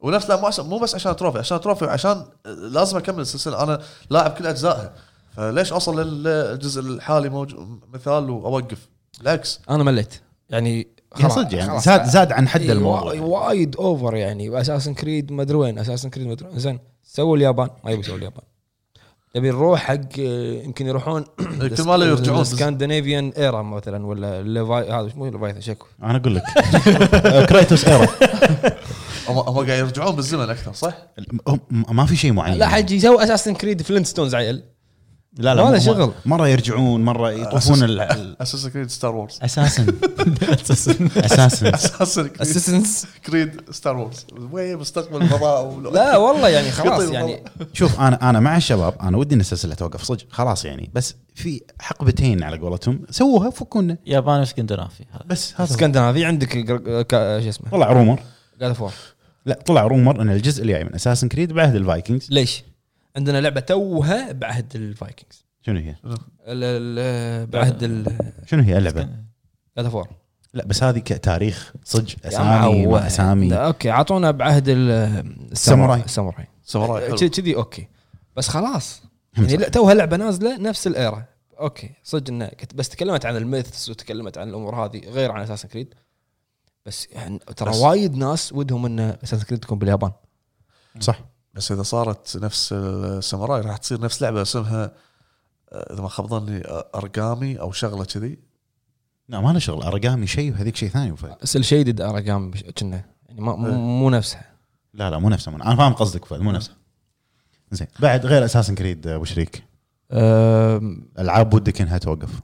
ونفس 0.00 0.28
لا 0.30 0.40
مو 0.40 0.46
عشان 0.46 0.66
مو 0.66 0.78
بس 0.78 0.94
عشان 0.94 1.16
trophy 1.16 1.38
عشان 1.38 1.60
trophy 1.60 1.84
عشان 1.84 2.26
لازم 2.46 2.96
أكمل 2.96 3.20
السلسلة. 3.20 3.62
أنا 3.62 3.82
لاعب 4.10 4.30
كل 4.30 4.46
أجزائها. 4.46 4.94
فليش 5.36 5.72
أوصل 5.72 6.00
للجزء 6.00 6.80
الحالي 6.80 7.28
موجود 7.28 7.80
مثال 7.94 8.30
وأوقف؟ 8.30 8.88
بالعكس. 9.18 9.60
أنا 9.70 9.84
مليت. 9.84 10.20
يعني 10.50 10.88
خلاص- 11.14 11.32
صدق 11.34 11.54
يعني 11.54 11.70
خلاص. 11.70 11.84
زاد 11.84 12.04
زاد 12.04 12.32
عن 12.32 12.48
حد 12.48 12.60
إيه، 12.60 12.72
الموضوع 12.72 13.12
وا- 13.14 13.20
وايد 13.48 13.76
over 13.76 14.14
يعني. 14.16 14.60
Assassin's 14.60 14.94
Creed 14.94 15.32
ما 15.32 15.42
ادري 15.42 15.56
وين 15.56 15.78
Assassin's 15.78 16.10
Creed 16.10 16.26
ما 16.26 16.32
ادري. 16.32 16.48
زين 16.54 16.78
سووا 17.02 17.36
اليابان. 17.36 17.68
ما 17.84 17.90
يبي 17.90 18.00
يسووا 18.00 18.18
اليابان. 18.18 18.42
نبي 19.36 19.48
نروح 19.50 19.80
حق 19.80 20.18
يمكن 20.64 20.86
يروحون 20.86 21.24
ما 21.86 21.96
لا 21.96 22.06
يرجعون. 22.06 22.44
Scandinavian 22.44 23.32
era 23.38 23.62
مثلا 23.62 24.06
ولا 24.06 24.42
ليفاي 24.42 24.90
هذا 24.90 25.10
مو 25.16 25.26
Leviathan 25.26 25.60
شكو 25.60 25.86
أنا 26.02 26.16
أقول 26.16 26.34
لك. 26.34 26.42
Cretaceous 27.50 27.84
era 27.84 28.06
هم 29.28 29.38
هم 29.38 29.56
قاعد 29.56 29.68
يرجعون 29.78 30.16
بالزمن 30.16 30.50
أكثر 30.50 30.72
صح؟ 30.72 30.94
ما 31.70 32.06
في 32.06 32.16
شيء 32.16 32.32
معين. 32.32 32.58
لا 32.58 32.68
حجي 32.68 32.96
يسوي 32.96 33.24
Assassin's 33.24 33.54
Creed 33.54 33.82
Flintstones 33.82 34.34
عيل. 34.34 34.62
لا 35.36 35.54
لا 35.54 35.64
ما 35.64 35.70
له 35.70 35.76
هم- 35.76 35.80
شغل. 35.80 36.12
مره 36.26 36.48
يرجعون 36.48 37.04
مرة 37.04 37.30
يطوفون 37.32 37.82
ال- 37.84 38.00
ال- 38.00 38.42
Assassin's 38.42 38.66
Creed 38.66 38.90
Star 38.90 39.14
Wars 39.16 39.38
Assassin's. 39.42 39.86
Assassin's. 41.16 41.74
Assassin's 41.74 42.18
Creed 42.18 42.40
Assassin's 42.40 43.06
Creed 43.26 43.60
Star 43.70 43.96
Wars 43.96 44.26
وين 44.52 44.76
مستقبل 44.76 45.22
الفضاء 45.22 45.80
لا 45.80 46.16
والله 46.16 46.48
يعني 46.48 46.70
خلاص 46.78 47.10
يعني. 47.10 47.44
شوف 47.72 48.00
أنا 48.00 48.30
أنا 48.30 48.40
مع 48.40 48.56
الشباب 48.56 48.94
أنا 49.02 49.16
ودي 49.16 49.34
إن 49.34 49.40
السلسلة 49.40 49.74
توقف 49.74 50.02
صدق 50.02 50.24
خلاص 50.30 50.64
يعني. 50.64 50.90
بس 50.94 51.14
في 51.34 51.60
حقبتين 51.80 52.42
على 52.42 52.58
قولتهم 52.58 53.00
سووها 53.10 53.50
فكونا. 53.50 53.96
ياباني 54.06 54.38
وإسكندنافي. 54.40 55.04
هذا 55.12 55.22
بس 55.26 55.54
هذا. 55.56 55.70
إسكندنافي 55.70 56.24
عندك 56.24 56.52
شو 57.42 57.48
اسمه؟ 57.48 57.70
طلع 57.70 57.92
rumor 57.92 58.20
God 58.60 58.72
of 58.72 58.80
War 58.80 58.92
لا 59.46 59.58
طلع 59.66 59.82
rumor 59.82 60.22
إن 60.22 60.30
الجزء 60.30 60.62
الجاي 60.62 60.84
من 60.84 60.94
Assassin's 60.94 61.28
Creed 61.28 61.52
بعهد 61.52 61.74
ال 61.74 61.80
Vikings. 61.80 62.26
ليش؟ 62.30 62.62
عندنا 63.18 63.40
لعبة 63.40 63.60
توها 63.60 64.32
بعهد 64.32 64.76
ال 64.76 64.84
Vikings. 64.84 65.44
شنو 65.62 65.78
هي؟ 65.78 65.94
ال- 66.04 66.18
ال- 66.46 67.46
بعهد 67.46 68.08
شنو 68.46 68.62
هي 68.62 68.78
اللعبة؟ 68.78 69.08
God 69.78 69.88
of 69.88 69.96
War 69.96 70.08
لا 70.54 70.64
بس 70.66 70.82
هذه 70.82 70.98
كتاريخ 70.98 71.72
صدق 71.84 72.26
أسامي 72.26 72.86
ما 72.86 73.06
أسامي. 73.06 73.54
okay 73.54 73.90
اعطونا 73.90 74.30
بعهد 74.30 74.68
ال- 74.68 74.90
الساموراي. 75.52 76.00
الساموراي 76.00 76.46
ساموراي 76.64 77.06
حلو. 77.08 77.16
كذي 77.16 77.56
أوكي. 77.56 77.88
بس 78.36 78.48
خلاص. 78.48 79.02
يعني 79.38 79.56
لا 79.56 79.68
توها 79.68 79.94
لعبة 79.94 80.16
نازلة 80.16 80.56
نفس 80.58 80.86
ال 80.86 80.94
era. 80.94 81.24
أوكي 81.60 81.90
صدق 82.02 82.28
انه 82.30 82.46
كت- 82.46 82.74
بس 82.74 82.88
تكلمت 82.88 83.26
عن 83.26 83.36
الميثس 83.36 83.88
وتكلمت 83.88 84.38
عن 84.38 84.48
الأمور 84.48 84.74
هذه 84.84 84.98
غير 85.08 85.30
عن 85.32 85.42
اساسن 85.42 85.68
كريد 85.68 85.94
بس 86.86 87.08
يعني 87.12 87.38
ترى 87.38 87.70
بس- 87.70 87.76
وايد 87.76 88.14
ناس 88.16 88.52
ودهم 88.52 88.86
إن 88.86 89.00
اساسن 89.00 89.44
كريد 89.44 89.60
تكون 89.60 89.78
باليابان. 89.78 90.12
صح. 91.00 91.20
بس 91.58 91.72
إذا 91.72 91.82
صارت 91.82 92.36
نفس 92.36 92.72
الساموراي 92.72 93.60
راح 93.60 93.76
تصير 93.76 94.00
نفس 94.00 94.22
لعبة 94.22 94.42
اسمها 94.42 94.92
آه، 95.72 95.92
إذا 95.92 96.02
ما 96.02 96.08
خاب 96.08 96.26
ظني 96.26 96.64
آه، 96.64 96.90
أرقامي 96.94 97.60
أو 97.60 97.72
شغلة 97.72 98.04
كذي. 98.04 98.38
لا 99.28 99.40
ما 99.40 99.52
له 99.52 99.58
شغل. 99.58 99.82
أرقامي 99.82 100.26
شيء 100.26 100.52
وهذيك 100.52 100.76
شيء 100.76 100.88
ثاني 100.88 101.12
وفهد. 101.12 101.44
سيل 101.44 101.64
شيدد 101.64 102.00
اراجام 102.00 102.50
كنا. 102.78 103.04
يعني 103.28 103.40
ما 103.40 103.56
مو, 103.56 103.66
إيه. 103.66 103.72
مو 103.72 104.10
نفسها. 104.10 104.52
لا 104.94 105.10
لا 105.10 105.18
مو 105.18 105.28
نفسه 105.28 105.54
أنا 105.54 105.76
فاهم 105.76 105.92
قصدك 105.92 106.24
فهد 106.24 106.40
مو 106.40 106.52
نفسه 106.52 106.72
زين 107.70 107.88
بعد 108.00 108.26
غير 108.26 108.44
اساسن 108.44 108.74
كريد 108.74 109.06
ابو 109.06 109.24
شريك 109.24 109.64
ألعاب 111.18 111.54
ودك 111.54 111.80
إنها 111.80 111.98
توقف. 111.98 112.40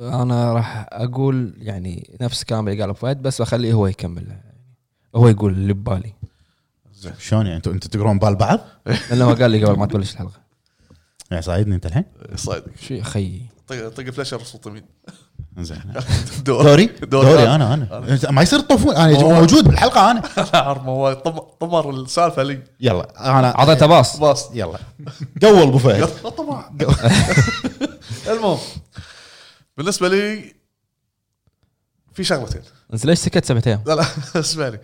أنا 0.00 0.52
راح 0.52 0.86
أقول 0.92 1.54
يعني 1.58 2.18
نفس 2.20 2.44
كلام 2.44 2.68
اللي 2.68 2.80
قاله 2.80 2.92
فهد 2.92 3.22
بس 3.22 3.40
أخليه 3.40 3.72
هو 3.72 3.86
يكمل. 3.86 4.36
هو 5.14 5.28
يقول 5.28 5.52
اللي 5.52 5.72
ببالي. 5.72 6.12
شلون 7.18 7.46
يعني؟ 7.46 7.56
أنتم 7.56 7.70
أنتم 7.70 7.88
تقرون 7.88 8.18
بال 8.18 8.34
بعض؟ 8.36 8.60
لأنه 9.10 9.24
هو 9.24 9.34
قال 9.34 9.50
لي 9.50 9.64
قبل 9.64 9.78
ما 9.78 9.86
تبلش 9.86 10.12
الحلقة. 10.12 10.40
يعني 11.30 11.42
صايدني 11.42 11.74
انت 11.74 11.86
الحين؟ 11.86 12.04
صايدك. 12.34 12.72
شو 12.88 12.94
يا 12.94 13.02
خيي 13.02 13.46
طق 13.68 13.88
طق 13.88 14.10
فلاشر 14.10 14.42
صوت 14.44 14.66
يمين. 14.66 14.84
زين. 15.58 15.82
دور 16.44 16.62
دوري؟ 16.66 16.86
دوري. 16.86 17.54
أنا 17.54 17.74
أنا. 17.74 18.30
ما 18.30 18.42
يصير 18.42 18.60
تطوفون. 18.60 18.96
أنا 18.96 19.18
موجود 19.18 19.64
بالحلقة 19.64 20.10
أنا. 20.10 20.22
هو 20.88 21.12
طم- 21.12 21.38
طمر 21.60 21.90
السالفة 21.90 22.42
لي. 22.42 22.62
يلا 22.80 23.38
أنا. 23.38 23.58
أعطيته 23.58 23.86
pass. 23.86 24.16
pass. 24.16 24.50
يلا. 24.54 24.78
قول 25.42 25.62
أبو 25.62 25.78
فهد. 25.78 26.04
طمع. 26.36 26.70
المهم 28.28 28.58
بالنسبة 29.76 30.08
لي 30.08 30.54
في 32.14 32.24
شغلتين. 32.24 32.62
انت 32.94 33.04
ليش 33.06 33.18
سكت 33.18 33.44
سبعة 33.44 33.62
أيام؟ 33.66 33.82
لا 33.86 33.94
لا 33.94 34.04
اسمعني. 34.40 34.80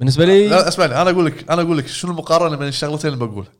بالنسبة 0.00 0.24
لي 0.24 0.48
لا 0.48 0.68
اسمعني 0.68 1.02
أنا 1.02 1.10
أقول 1.10 1.26
لك 1.26 1.50
أنا 1.50 1.62
أقول 1.62 1.78
لك 1.78 1.86
شنو 1.86 2.10
المقارنة 2.10 2.56
بين 2.56 2.68
الشغلتين 2.68 3.12
اللي 3.12 3.26
بقولها 3.26 3.52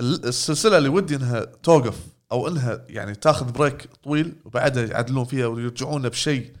ال- 0.00 0.24
السلسلة 0.26 0.78
اللي 0.78 0.88
ودي 0.88 1.16
إنها 1.16 1.40
توقف 1.44 1.98
أو 2.32 2.48
إنها 2.48 2.84
يعني 2.88 3.14
تاخذ 3.14 3.52
break 3.52 3.88
طويل 4.04 4.34
وبعدها 4.44 4.84
يعدلون 4.86 5.24
فيها 5.24 5.46
ويرجعون 5.46 6.08
بشيء 6.08 6.52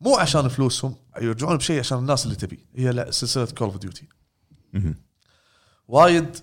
مو 0.00 0.16
عشان 0.16 0.48
فلوسهم 0.48 0.94
يرجعون 1.20 1.56
بشيء 1.56 1.78
عشان 1.78 1.98
الناس 1.98 2.24
اللي 2.24 2.36
تبي. 2.36 2.66
هي 2.76 2.90
لا 2.92 3.10
سلسلة 3.10 3.44
Call 3.46 3.68
of 3.68 3.76
Duty. 3.78 4.08
وايد 5.88 6.36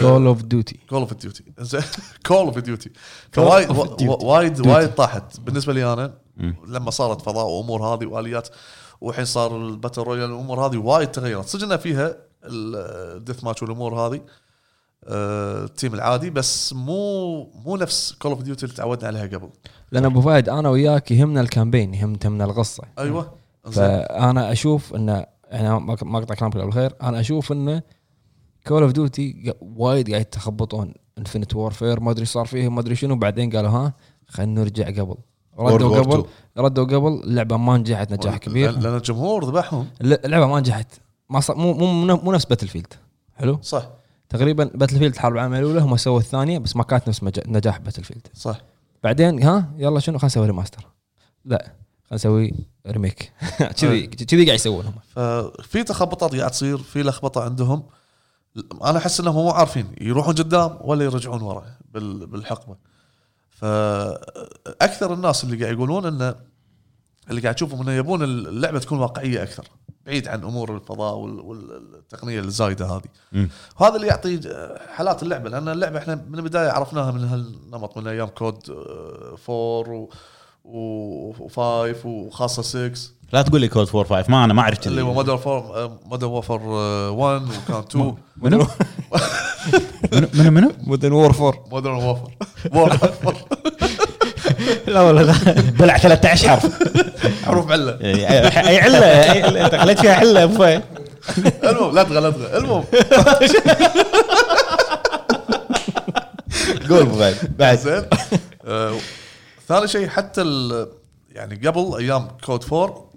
Call 0.00 0.26
of 0.26 0.42
Duty 0.42 0.78
Call 0.90 1.00
of 1.00 1.14
Duty 1.14 1.44
زين 1.58 1.82
Call 2.26 2.36
of 2.36 2.58
Duty 2.58 2.90
فوايد 3.32 3.68
Call 3.68 3.72
of 3.72 3.88
Duty. 3.88 4.02
وا- 4.02 4.24
وايد 4.24 4.66
وايد 4.66 4.94
طاحت. 4.94 5.40
بالنسبة 5.40 5.72
لي 5.72 5.92
أنا. 5.92 6.14
لما 6.66 6.90
صارت 6.90 7.22
فضاء 7.22 7.46
وأمور 7.46 7.82
هذه 7.86 8.06
وآليات 8.06 8.48
والحين 9.02 9.24
صار 9.24 9.56
ال 9.56 9.63
battle 9.63 10.02
royale 10.02 10.30
الأمور 10.30 10.66
هذه 10.66 10.76
وايد 10.76 11.10
تغيرت. 11.10 11.46
صدق 11.46 11.64
انها 11.64 11.76
فيها 11.76 12.16
ال 12.44 13.44
deathmatch 13.44 13.62
والامور 13.62 13.94
هذه 13.94 14.20
آه، 15.04 15.64
ال 15.64 15.70
team 15.70 15.94
العادي 15.94 16.30
بس 16.30 16.72
مو 16.72 17.44
مو 17.64 17.76
نفس 17.76 18.12
Call 18.12 18.32
of 18.32 18.42
Duty 18.42 18.64
اللي 18.66 18.76
تعودنا 18.76 19.06
عليها 19.06 19.22
قبل. 19.38 19.48
لأن 19.92 20.04
أبو 20.04 20.20
فهد 20.20 20.48
أنا 20.48 20.68
وياك 20.68 21.10
يهمنا 21.10 21.40
ال 21.40 21.46
campaign 21.46 21.94
يهم- 21.94 22.18
يهمنا 22.24 22.44
القصة. 22.44 22.82
أيوه. 22.98 23.34
فانا 23.72 24.52
أشوف 24.52 24.94
انه 24.94 25.26
يعني 25.50 25.80
ما 25.80 26.18
اقطع 26.18 26.34
كلامك 26.34 26.56
قبل 26.56 26.90
أنا 27.02 27.20
أشوف 27.20 27.52
انه 27.52 27.82
Call 28.66 28.82
of 28.82 28.92
Duty 28.92 29.54
وايد 29.60 30.10
قاعد 30.10 30.20
يتخبطون 30.20 30.94
Infinite 31.18 31.54
Warfare 31.54 32.00
ما 32.00 32.10
أدري 32.10 32.24
صار 32.24 32.46
فيهم 32.46 32.74
ما 32.74 32.80
أدري 32.80 32.94
شنو. 32.94 33.16
بعدين 33.16 33.50
قالوا 33.56 33.70
ها 33.70 33.92
خلينا 34.28 34.60
نرجع 34.60 34.86
قبل. 34.86 35.16
ردوا 35.58 36.00
قبل. 36.00 36.24
ردوا 36.58 36.84
قبل 36.84 37.20
اللعبة 37.24 37.56
ما 37.56 37.76
نجحت 37.78 38.12
نجاح 38.12 38.36
كبير. 38.36 38.70
لأن 38.78 38.96
الجمهور 38.96 39.44
ذبحهم. 39.44 39.86
اللعبة 40.00 40.46
ما 40.46 40.60
نجحت. 40.60 40.86
ما 41.30 41.40
صار 41.40 41.56
مو 41.56 41.72
مو 41.72 42.16
مو 42.16 42.32
نفس 42.32 42.44
Battlefield 42.44 42.94
حلو؟ 43.34 43.58
صح. 43.62 43.88
تقريبا 44.28 44.70
Battlefield 44.74 45.14
الحرب 45.14 45.32
العالميه 45.34 45.58
الأولى 45.58 45.80
هم 45.80 45.96
سووا 45.96 46.18
الثانية 46.20 46.58
بس 46.58 46.76
ما 46.76 46.82
كانت 46.82 47.08
نفس 47.08 47.22
مج- 47.22 47.40
نجاح 47.48 47.78
Battlefield 47.78 48.26
صح. 48.34 48.60
بعدين 49.04 49.42
ها 49.42 49.72
يلا 49.78 50.00
شنو؟ 50.00 50.18
خلينا 50.18 50.26
نسوي 50.26 50.46
ريماستر 50.46 50.86
لا 51.44 51.58
خلينا 52.04 52.14
نسوي 52.14 52.52
ريميك 52.86 53.32
كذي 53.80 54.06
كذي 54.06 54.44
قاعد 54.44 54.54
يسوون 54.58 54.86
هم. 54.86 54.92
ففي 55.08 55.84
تخبطات 55.84 56.34
قاعد 56.34 56.50
تصير 56.50 56.78
في 56.78 57.02
لخبطة 57.02 57.44
عندهم. 57.44 57.82
أنا 58.84 58.98
أحس 58.98 59.20
إنهم 59.20 59.34
مو 59.34 59.50
عارفين 59.50 59.86
يروحون 60.00 60.34
قدام 60.34 60.78
ولا 60.80 61.04
يرجعون 61.04 61.42
ورا 61.42 61.64
بال- 61.94 62.26
بالحقبة. 62.26 62.76
فأكثر 63.62 65.14
الناس 65.14 65.44
اللي 65.44 65.64
قاعد 65.64 65.74
يقولون 65.76 66.06
انه 66.06 66.34
اللي 67.30 67.40
قاعد 67.40 67.54
تشوفهم 67.54 67.80
إنه 67.82 67.92
يبون 67.92 68.22
اللعبة 68.22 68.78
تكون 68.78 68.98
واقعية 68.98 69.42
أكثر 69.42 69.64
بعيد 70.06 70.28
عن 70.28 70.42
أمور 70.44 70.74
الفضاء 70.76 71.14
وال- 71.14 71.40
والتقنيه 71.40 72.40
الزايدة 72.40 72.86
هذه. 72.86 73.02
وهذا 73.80 73.96
اللي 73.96 74.06
يعطي 74.06 74.40
حالات 74.94 75.22
اللعبة 75.22 75.50
لأن 75.50 75.68
اللعبة 75.68 75.98
إحنا 75.98 76.14
من 76.14 76.38
البداية 76.38 76.70
عرفناها 76.70 77.10
من 77.10 77.24
هالنمط 77.24 77.96
من 77.98 78.06
أيام 78.06 78.28
COD 78.28 78.70
4 79.48 80.08
و5 80.64 82.06
وخاصة 82.06 82.62
6 82.62 83.12
لا 83.32 83.42
تقول 83.42 83.60
لي 83.60 83.68
COD 83.68 83.88
4 83.96 84.04
5 84.22 84.30
ما 84.30 84.44
أنا 84.44 84.54
ما 84.54 84.62
اعرف 84.62 84.86
اللي 84.86 85.02
هو 85.02 85.12
Modern 85.14 85.36
four 85.36 85.90
Modern 86.06 86.30
Warfare 86.30 86.60
1 86.62 87.42
وكان 87.42 87.78
2 87.90 88.14
منو؟ 88.36 88.66
منو 90.34 90.50
منو؟ 90.50 90.72
Modern 90.86 91.12
War 91.12 91.30
4 91.30 91.64
Modern 91.70 91.94
Warfare 91.94 92.30
Warfare 92.72 93.36
لا 94.86 95.00
والله 95.00 95.22
لا. 95.22 95.34
بلع 95.70 95.98
13 95.98 96.48
حرف. 96.48 96.66
حروف 97.44 97.72
عله 97.72 97.98
اي 98.00 98.28
أي 98.68 98.78
عله 98.80 98.98
انت 99.66 99.74
خليت 99.74 100.00
فيها 100.00 100.14
عله 100.14 100.42
أبو 100.44 100.54
فهد. 100.58 100.82
المهم 101.64 101.94
لا 101.94 102.02
تغى 102.02 102.20
لا 102.20 102.30
تغى 102.30 102.56
المهم. 102.58 102.84
قول 106.90 106.98
أبو 107.00 107.14
فهد 107.18 107.56
بعد. 107.58 107.78
زين. 107.78 108.02
آه، 108.64 108.94
ثاني 109.68 109.88
شيء 109.88 110.08
حتى 110.08 110.42
ال- 110.42 110.88
يعني 111.32 111.68
قبل 111.68 111.94
أيام 111.98 112.28
COD 112.44 112.64
4 112.72 113.11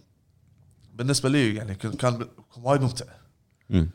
بالنسبة 0.95 1.29
لي 1.29 1.55
يعني 1.55 1.75
كان 1.75 1.91
كان 1.91 2.27
وايد 2.63 2.81
ممتع. 2.81 3.05
مم. 3.69 3.89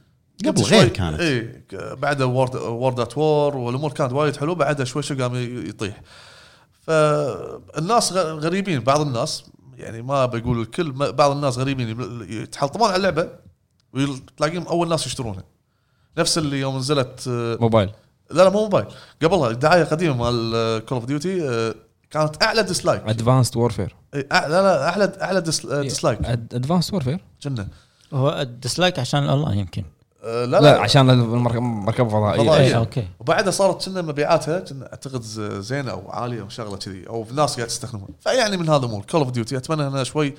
قبل 0.46 0.62
غير 0.62 0.88
كانت. 0.88 1.20
اي 1.20 1.62
بعد 1.96 2.22
World 2.22 2.56
World 2.56 3.00
at 3.00 3.18
War 3.18 3.56
والأمور 3.56 3.92
كانت 3.92 4.12
وايد 4.12 4.36
حلوة 4.36 4.54
بعدها 4.54 4.84
شوي 4.84 5.02
شوي 5.02 5.22
قام 5.22 5.34
يطيح. 5.68 6.00
فالناس 6.82 8.12
غ- 8.12 8.16
غريبين 8.38 8.80
بعض 8.80 9.00
الناس 9.00 9.44
يعني 9.78 10.02
ما 10.02 10.26
بقول 10.26 10.60
الكل 10.60 10.92
بعض 10.92 11.30
الناس 11.30 11.58
غريبين 11.58 11.88
يب- 11.88 12.30
يتحلطمون 12.30 12.88
على 12.88 12.96
اللعبة 12.96 13.28
وتلاقيهم 13.94 14.66
أول 14.68 14.88
ناس 14.88 15.06
يشترونها. 15.06 15.44
نفس 16.18 16.38
اللي 16.38 16.60
يوم 16.60 16.78
نزلت 16.78 17.24
آه، 17.28 17.56
موبايل. 17.60 17.90
لا 18.30 18.42
لا 18.42 18.50
مو 18.50 18.60
موبايل. 18.62 18.86
قبلها 19.22 19.52
دعايه 19.52 19.84
قديمه 19.84 20.14
مال 20.30 20.84
Call 20.84 20.98
of 20.98 21.04
Duty 21.04 21.38
كانت 22.10 22.42
أعلى 22.42 22.62
dislike 22.62 23.02
Advanced 23.06 23.56
Warfare 23.56 23.94
إيه، 24.14 24.26
لا 24.32 24.48
لا 24.48 24.88
أعلى 24.88 25.12
أعلى 25.22 25.40
dis- 25.40 25.66
آه، 25.66 25.82
dislike 25.82 26.18
Advanced 26.24 26.94
Warfare 26.94 27.20
كنا 27.42 27.68
هو 28.12 28.40
ال 28.40 28.47
dislike 28.48 28.98
عشان 28.98 29.24
الأونلاين 29.24 29.58
يمكن. 29.58 29.84
آه، 30.24 30.44
لا, 30.44 30.56
لا. 30.60 30.60
لا 30.60 30.80
عشان 30.80 31.10
المركبه 31.10 31.60
مركبه 31.60 32.08
فضائية. 32.08 32.42
فضائية. 32.42 32.66
اي 32.66 32.76
okay. 32.76 33.08
وبعدها 33.20 33.50
صارت 33.50 33.88
كنا 33.88 34.02
مبيعاتها 34.02 34.60
كنا 34.60 34.86
أعتقد 34.92 35.22
زينة 35.60 35.90
أو 35.90 36.10
عالية 36.10 36.40
أو 36.42 36.48
شغلة 36.48 36.76
كذي 36.76 37.06
أو 37.08 37.24
في 37.24 37.34
ناس 37.34 37.56
قاعد 37.56 37.68
تستخدمها 37.68 38.06
فيعني 38.20 38.56
من 38.56 38.68
هذا 38.68 38.76
الأمور. 38.78 39.04
Call 39.10 39.20
of 39.20 39.30
Duty 39.30 39.56
أتمنى 39.56 39.86
انها 39.86 40.04
شوي 40.04 40.34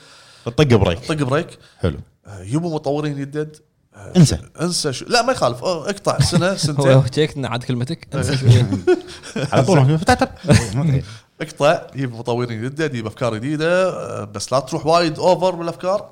طق 0.45 0.63
break. 0.63 0.99
طق 1.05 1.15
break. 1.15 1.59
حلو. 1.79 1.99
آه، 2.27 2.41
يبوا 2.41 2.75
مطورين 2.75 3.19
يدد. 3.19 3.57
آه، 3.95 4.13
انسى. 4.17 4.37
انسى 4.61 4.93
شو 4.93 5.05
لا 5.05 5.21
ما 5.21 5.31
يخالف. 5.31 5.63
اقطع. 5.63 6.19
سنة 6.19 6.49
هو 6.51 6.55
سنتين. 6.55 7.05
تشيك 7.11 7.37
إن 7.37 7.45
عاد 7.45 7.63
كلمتك. 7.63 8.07
على 9.53 9.63
طول. 9.65 9.99
اقطع 11.41 11.87
جيب 11.95 12.13
مطورين 12.13 12.63
جدد 12.63 12.91
جيب 12.91 13.07
أفكار 13.07 13.35
جديدة 13.35 13.89
آه، 13.89 14.23
بس 14.23 14.53
لا 14.53 14.59
تروح 14.59 14.85
وايد 14.85 15.19
over 15.19 15.55
بالافكار 15.55 16.09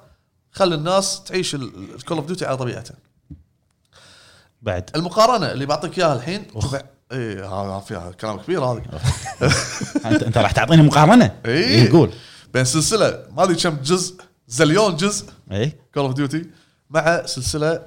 خلي 0.52 0.76
الناس 0.76 1.24
تعيش 1.24 1.56
ال 1.56 1.68
Call 1.68 2.18
of 2.18 2.26
Duty 2.26 2.46
على 2.46 2.58
طبيعتها. 2.58 2.96
بعد. 4.62 4.90
المقارنة 4.96 5.52
اللي 5.52 5.66
بعطيك 5.66 6.00
إياها 6.00 6.14
الحين 6.14 6.48
اي 7.12 7.34
هذا 7.40 7.84
فيها 7.88 8.12
كلام 8.12 8.40
كبير 8.40 8.64
هذا. 8.64 8.82
انت 10.06 10.24
أنت 10.24 10.38
راح 10.38 10.52
تعطيني 10.52 10.82
مقارنة؟ 10.82 11.36
إيه. 11.46 11.66
إيه، 11.66 11.92
قول. 11.92 12.12
بين 12.54 12.66
سلسلة 12.66 13.24
ما 13.32 13.44
أدري 13.44 13.56
كم 13.56 13.78
جزء 13.84 14.16
زليون 14.48 14.96
جزء 14.96 15.26
اي 15.52 15.74
Call 15.94 16.04
of 16.04 16.14
Duty 16.14 16.46
مع 16.90 17.26
سلسلة 17.26 17.82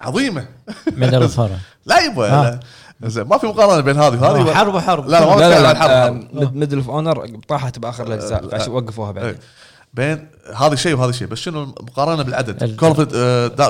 عظيمة. 0.00 0.48
Medal 0.92 1.22
of 1.22 1.40
لا 1.86 1.98
يبا. 2.04 2.60
زين 3.04 3.24
ما 3.24 3.38
في 3.38 3.46
مقارنة 3.46 3.80
بين 3.80 3.96
هذه 3.96 4.22
وهذه. 4.22 4.54
حرب 4.54 4.74
وحرب. 4.74 5.08
لا 5.08 5.20
لا 5.20 5.34
ما 5.34 5.40
لا 5.40 5.60
لا 5.62 5.68
عن 5.68 5.76
حرب 5.76 5.90
لا 5.90 6.40
حرب. 6.44 6.56
Medal 6.56 6.76
of 6.76 6.90
Honor 6.90 7.38
طاحت 7.48 7.78
بآخر 7.78 8.06
الأجزاء 8.06 8.54
عشان 8.54 8.72
وقفوها 8.72 9.10
بعدين. 9.12 9.30
إيه. 9.30 9.38
بين 9.94 10.28
هذا 10.56 10.74
شيء 10.74 10.94
وهذا 10.94 11.12
شيء 11.12 11.26
بس 11.26 11.38
شنو 11.38 11.62
المقارنة 11.62 12.22
بالعدد؟ 12.22 12.62
ال- 12.62 12.76
Call 12.76 12.88
of 12.88 13.00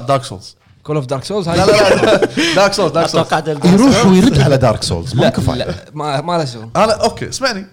دارك 0.09 0.25
سولز 0.25 0.57
كول 0.83 0.97
اوف 0.97 1.07
دارك 1.07 1.25
سولز 1.25 1.49
لا 1.49 1.57
لا 1.57 1.67
لا 1.67 2.17
دارك 2.57 2.73
سولز 2.73 2.93
دارك 2.93 3.07
سولز 3.09 3.33
أتوقع 3.33 3.71
يروح 3.73 4.07
ويرد 4.13 4.41
على 4.41 4.57
دارك 4.57 4.83
سولز 4.83 5.15
ما 5.15 5.33
لا 5.55 5.75
ما 5.95 6.21
ما 6.21 6.39
له 6.39 6.45
شغل. 6.45 6.71
أنا 6.77 6.93
أوكي 6.93 7.29
اسمعني. 7.29 7.67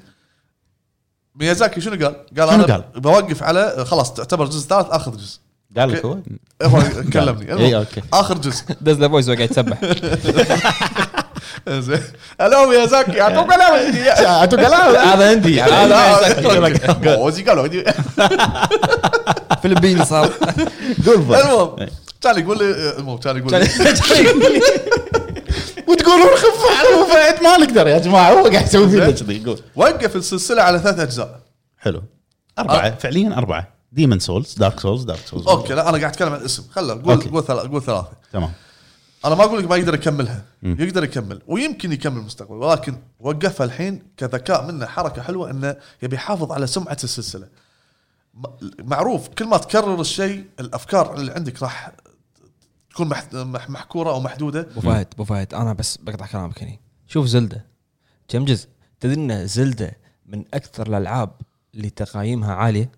ميازاكي 1.36 1.82
شنو 1.82 2.06
قال؟ 2.06 2.15
قال 2.39 2.50
أنا 2.50 2.63
قال؟ 2.63 2.84
بوقف 2.96 3.44
على 3.44 3.86
خلاص 3.86 4.13
تعتبر 4.13 4.44
الجزء 4.44 4.63
الثالث 4.63 4.88
آخر 4.89 5.12
جزء. 5.12 5.39
قال 5.78 5.91
لك 5.91 6.06
هو؟ 6.06 6.18
هو 6.63 6.82
كلمني. 7.13 7.54
اي 7.54 7.76
أوكي. 7.76 8.02
آخر 8.13 8.38
جزء. 8.38 8.63
دز 8.82 8.96
ذا 8.98 9.08
فويس 9.08 9.30
وقاعد 9.30 9.41
يتسبح 9.52 9.78
ألو 12.41 12.69
ميازاكي 12.69 13.21
اعطوك 13.21 13.54
كلام 13.54 14.95
هذا 14.95 15.34
هندي 15.34 15.62
هذا 15.62 17.13
اوزي 17.13 17.43
قالوا 17.43 17.63
عندي. 17.63 17.86
فلبيني 19.63 20.06
صار. 20.06 20.30
المهم 21.08 21.76
كان 22.21 22.39
يقول 22.39 22.58
لي 22.58 22.98
المهم 22.98 23.17
كان 23.17 23.38
يقول 23.38 23.52
لي 23.52 24.62
وتقولون 25.88 26.36
خف 26.36 26.62
على 26.78 27.06
فهد 27.13 27.43
ما 27.43 27.58
نقدر 27.58 27.88
يا 27.88 28.00
جماعة 28.00 28.32
هو 28.32 28.48
قاعد 28.48 28.65
يسوي 28.65 28.89
فينا 28.89 29.12
كذي 29.12 29.43
قول 29.45 29.60
وقف 29.76 30.15
السلسله 30.15 30.62
على 30.62 30.80
ثلاث 30.80 31.00
اجزاء 31.00 31.39
حلو 31.78 32.04
اربعه 32.60 32.95
فعليا 32.95 33.38
اربعه 33.38 33.67
Demon's 33.91 34.20
Souls 34.20 34.56
Dark 34.58 34.80
Souls 34.80 35.04
Dark 35.04 35.20
Souls 35.26 35.48
okay 35.48 35.74
لا 35.74 35.89
أنا 35.89 35.98
قاعد 35.98 36.12
اتكلم 36.12 36.34
عن 36.34 36.39
الاسم 36.39 36.63
خله 36.76 36.93
قول. 36.93 37.21
قول 37.21 37.45
ثلاث 37.45 37.65
قول 37.65 37.82
ثلاثة 37.84 38.10
تمام 38.34 38.52
أنا 39.26 39.36
ما 39.36 39.44
أقول 39.44 39.60
لك 39.60 39.70
ما 39.70 39.76
يقدر 39.76 39.94
يكملها. 39.94 40.46
مم. 40.64 40.76
يقدر 40.80 41.04
يكمل. 41.04 41.42
ويمكن 41.48 41.92
يكمل 41.92 42.18
المستقبل 42.18 42.56
ولكن 42.56 42.98
وقفها 43.20 43.66
الحين 43.66 44.04
كذكاء 44.18 44.68
منه 44.72 44.86
حركة 44.86 45.22
حلوة 45.22 45.52
إنه 45.52 45.76
يبي 46.04 46.16
يحافظ 46.16 46.52
على 46.52 46.68
سمعة 46.68 46.98
السلسلة. 47.04 47.48
م- 48.34 48.46
معروف 48.80 49.28
كل 49.28 49.46
ما 49.48 49.58
تكرر 49.58 50.02
الشيء 50.02 50.46
الأفكار 50.60 51.16
اللي 51.16 51.32
عندك 51.32 51.64
راح 51.64 51.92
تكون 52.90 53.08
مح- 53.10 53.34
مح- 53.34 53.70
محكورة 53.70 54.10
أو 54.10 54.20
محدودة. 54.20 54.60
أبو 54.62 54.82
فهد 54.82 55.08
أبو 55.14 55.24
فهد 55.24 55.54
أنا 55.54 55.74
بس 55.74 55.98
بقطع 55.98 56.26
كلامك 56.28 56.64
هني. 56.64 56.80
شوف 57.08 57.26
زلدة. 57.26 57.66
كم 58.28 58.46
جزء؟ 58.46 58.68
تدري 59.00 59.16
إن 59.16 59.48
زلدة 59.48 59.98
من 60.26 60.46
أكثر 60.54 60.88
الألعاب 60.88 61.32
اللي 61.76 61.90
تقايمها 61.90 62.54
عالية؟ 62.54 62.92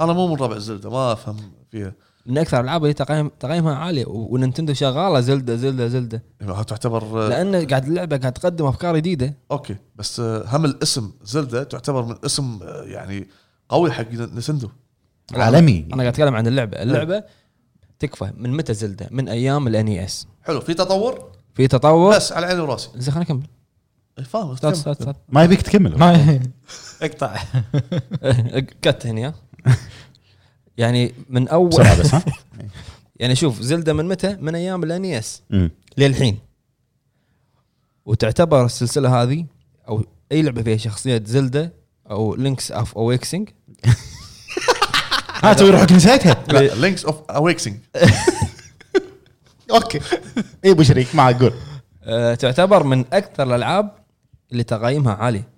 أنا 0.00 0.12
مو 0.12 0.26
من 0.28 0.34
ربع 0.40 0.56
الزلده 0.56 0.90
ما 0.90 1.12
أفهم 1.12 1.36
فيها. 1.70 1.92
من 2.26 2.38
أكثر 2.38 2.56
الالعاب 2.60 2.82
اللي 2.82 2.94
تقايم 2.94 3.28
تقايمها 3.40 3.74
عاليه 3.74 4.04
وننتندو 4.08 4.72
شغالة 4.74 5.20
زلده 5.20 5.56
زلده 5.56 5.88
زلدة. 5.88 6.22
يعني 6.40 6.64
تعتبر 6.64 7.28
لأن 7.28 7.66
قاعد 7.66 7.84
اللعبة 7.86 8.16
قاعد 8.16 8.32
تقدم 8.32 8.66
أفكار 8.66 8.96
جديدة. 8.96 9.34
أوكي 9.50 9.76
بس 9.96 10.20
آه، 10.20 10.44
هم 10.56 10.64
الاسم 10.64 11.12
Zelda 11.24 11.62
تعتبر 11.62 12.04
من 12.04 12.14
اسم 12.24 12.58
آه، 12.62 12.82
يعني 12.82 13.28
قوي 13.68 13.92
حق 13.92 14.12
Nintendo. 14.12 14.68
عالمي. 15.34 15.78
أنا 15.86 15.96
قاعد 16.02 16.06
أتكلم 16.06 16.34
عن 16.34 16.46
اللعبة. 16.46 16.82
اللعبة 16.82 17.22
تكفى. 17.98 18.30
من 18.36 18.50
متى 18.56 18.74
Zelda؟ 18.74 19.08
من 19.10 19.28
أيام 19.28 19.66
ال 19.66 20.04
NES 20.04 20.26
حلو 20.42 20.60
في 20.60 20.74
تطور؟ 20.74 21.32
في 21.54 21.68
تطور؟ 21.68 22.16
بس 22.16 22.32
على 22.32 22.46
عيني 22.46 22.60
وراسي. 22.60 22.88
زين 22.96 23.14
خليني 23.14 23.26
اكمل 23.26 23.42
إيه، 24.18 24.24
فاهم 24.24 24.56
ما 25.28 25.44
يبيك 25.44 25.62
تكمل. 25.62 25.98
ما 25.98 26.38
اقطع. 27.02 27.36
كت 28.82 29.06
هني 29.06 29.26
ها. 29.26 29.34
يعني 30.78 31.14
من 31.28 31.48
اول 31.48 31.68
بسرعة 31.68 32.00
بس 32.00 32.14
ها؟ 32.14 32.24
يعني 33.20 33.34
شوف 33.34 33.60
Zelda 33.60 33.92
من 33.92 34.08
متى؟ 34.08 34.36
من 34.40 34.54
أيام 34.54 34.82
ال 34.82 35.18
NES 35.18 35.42
مم. 35.50 35.70
للحين. 35.98 36.38
وتعتبر 38.06 38.64
السلسلة 38.64 39.22
هذه 39.22 39.46
أو 39.88 40.04
أي 40.32 40.42
لعبة 40.42 40.62
فيها 40.62 40.76
شخصية 40.76 41.22
Zelda 41.26 41.72
أو 42.10 42.34
Link's 42.34 42.72
of 42.72 42.96
Awakening 42.98 43.48
ها 45.42 45.52
تسوي 45.52 45.70
روحك 45.70 45.92
نسيتها 45.92 46.44
لا. 46.48 46.74
Link's 46.74 47.04
of 47.04 47.16
Awakening 47.30 47.76
okay. 49.70 50.00
اي 50.64 50.70
أبو 50.70 50.82
شريك 50.82 51.14
معك 51.14 51.40
قول 51.42 51.52
أه 52.04 52.34
تعتبر 52.34 52.82
من 52.82 53.04
أكثر 53.12 53.42
الألعاب 53.42 53.90
اللي 54.52 54.62
تقايمها 54.64 55.14
عاليه 55.14 55.48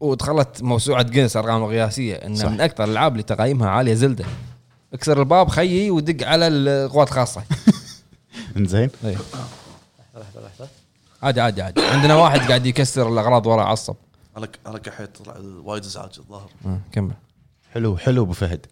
ودخلت 0.00 0.62
موسوعة 0.62 1.02
جينيس 1.02 1.36
أرقام 1.36 1.64
قياسية 1.66 2.14
انها 2.14 2.36
صح. 2.36 2.48
من 2.48 2.60
أكثر 2.60 2.84
الألعاب 2.84 3.12
اللي 3.12 3.22
تقايمها 3.22 3.68
عالية 3.70 3.94
Zelda. 3.94 4.24
اكسر 4.92 5.20
الباب 5.20 5.48
خيي 5.48 5.90
ودق 5.90 6.26
على 6.26 6.46
القوات 6.48 7.08
الخاصه 7.08 7.42
إنزين. 8.56 8.90
لحظه 9.04 9.20
لحظه 10.14 10.68
عادي 11.22 11.40
عادي 11.40 11.62
عادي. 11.62 11.80
عندنا 11.82 12.14
واحد 12.14 12.40
قاعد 12.40 12.66
يكسر 12.66 13.08
الأغراض 13.12 13.46
ورا 13.46 13.62
عصب. 13.62 13.94
أنا 14.36 14.48
أنا 14.66 14.78
كحيت 14.78 15.16
طلع 15.16 15.34
وايد 15.64 15.84
ازعاج 15.84 16.10
الظاهر. 16.18 16.50
آه، 16.66 16.80
كمل. 16.92 17.10
حلو 17.72 17.96
حلو 17.96 18.22
أبو 18.22 18.32
فهد. 18.32 18.66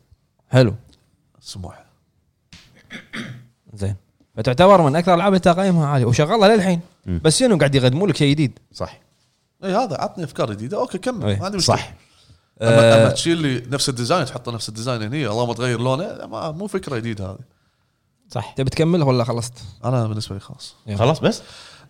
حلو. 0.51 0.75
سموح 1.41 1.85
زين. 3.75 3.97
فتعتبر 4.37 4.83
من 4.83 4.97
أكثر 4.97 5.11
الألعاب 5.15 5.33
اللي 5.33 5.41
تقييمها 5.41 5.87
عالي 5.87 6.05
وشغلها 6.05 6.49
للحين. 6.57 6.81
بس 7.07 7.39
شنو 7.39 7.59
قاعد 7.59 7.75
يقدموا 7.75 8.09
لك 8.09 8.17
شيء 8.17 8.31
جديد؟ 8.31 8.59
صح. 8.73 8.99
اي 9.65 9.75
هذا 9.75 9.97
عطني 9.97 10.25
أفكار 10.25 10.53
جديدة. 10.53 10.79
okay 10.79 10.99
كمل. 10.99 11.27
إيه، 11.27 11.39
ما 11.39 11.45
عندي 11.45 11.57
مشكلة. 11.57 11.77
صح. 11.77 11.95
اما 12.63 12.81
آه، 12.81 13.03
أما 13.03 13.11
تشيل 13.11 13.39
لي 13.39 13.63
نفس 13.71 13.89
ال 13.89 13.94
design 13.94 14.25
تحطه 14.25 14.53
نفس 14.53 14.69
ال 14.69 14.74
design 14.74 15.03
هني 15.03 15.27
اللهم 15.27 15.53
تغير 15.53 15.81
لونه 15.81 16.27
ما 16.27 16.51
مو 16.51 16.67
فكرة 16.67 16.97
جديدة 16.97 17.31
هذه. 17.31 17.39
صح. 18.31 18.53
تبي 18.53 18.71
تكمل 18.71 19.03
ولا 19.03 19.25
خلصت؟ 19.25 19.53
أنا 19.85 20.07
بالنسبة 20.07 20.35
لي 20.35 20.41
خلاص. 20.41 20.75
خلاص 20.95 21.21
بس؟ 21.21 21.43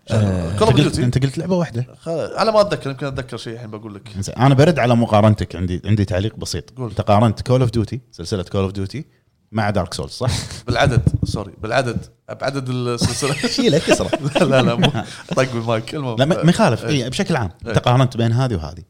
Call 0.09 0.19
انت 0.19 0.63
of 0.63 0.71
قلت 0.71 0.81
Duty 0.81 1.05
أنت 1.05 1.25
قلت 1.25 1.39
لعبة 1.39 1.57
واحدة. 1.57 1.87
على 2.07 2.53
ما 2.53 2.61
أتذكر 2.61 2.91
يمكن 2.91 3.07
أتذكر 3.07 3.37
شيء 3.37 3.55
الحين 3.55 3.71
بقول 3.71 3.95
لك. 3.95 4.09
زين، 4.19 4.35
أنا 4.35 4.55
برد 4.55 4.79
على 4.79 4.97
مقارنتك 4.97 5.57
عندي 5.57 5.83
عندي 5.85 6.05
تعليق 6.05 6.37
بسيط. 6.37 6.71
قول. 6.71 6.91
أنت 6.91 7.01
قارنت 7.01 7.43
Call 7.43 7.61
of 7.61 7.71
Duty 7.71 8.01
سلسلة 8.13 8.43
Call 8.43 8.63
of 8.63 8.73
Duty 8.73 9.05
مع 9.53 9.71
Dark 9.71 9.95
Souls 9.95 10.13
صح؟ 10.13 10.31
بالعدد 10.67 11.03
sorry 11.25 11.53
بالعدد 11.63 12.07
بعدد 12.41 12.69
السلسلة. 12.69 13.35
شيله 13.57 13.79
كسرة. 13.79 14.11
لا 14.41 14.45
لا 14.45 14.63
لا 14.63 14.75
مو 14.75 15.05
طق 15.37 15.53
بالمايك 15.53 15.95
المهم. 15.95 16.19
لا 16.19 16.25
ما 16.25 16.51
يخالف. 16.51 16.85
إيه. 16.85 17.05
اي 17.05 17.11
بشكل 17.11 17.37
عام 17.37 17.51
انت 17.61 17.69
إيه. 17.69 17.79
قارنت 17.79 18.17
بين 18.17 18.33
هذه 18.33 18.55
وهذه. 18.55 18.83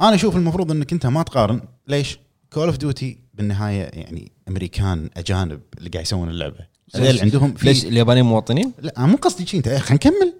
أنا 0.00 0.14
أشوف 0.14 0.36
المفروض 0.36 0.70
إنك 0.70 0.92
أنت 0.92 1.06
ما 1.06 1.22
تقارن. 1.22 1.60
ليش؟ 1.88 2.18
Call 2.52 2.66
of 2.66 2.76
Duty 2.76 3.18
بالنهاية 3.34 3.82
يعني 3.82 4.32
أمريكان 4.48 5.10
أجانب 5.16 5.60
اللي 5.78 5.90
قاعد 5.90 6.04
يسوون 6.04 6.28
اللعبة. 6.28 6.78
هذول 6.94 7.20
عندهم 7.20 7.54
في 7.54 7.66
ليش 7.66 7.84
اليابانيين 7.84 8.26
مواطنين؟ 8.26 8.72
لا 8.78 8.92
أنا 8.98 9.06
مو 9.06 9.16
قصدي 9.16 9.46
شيء 9.46 9.58
أنت. 9.58 9.68
خلينا 9.68 9.94
نكمل. 9.94 10.34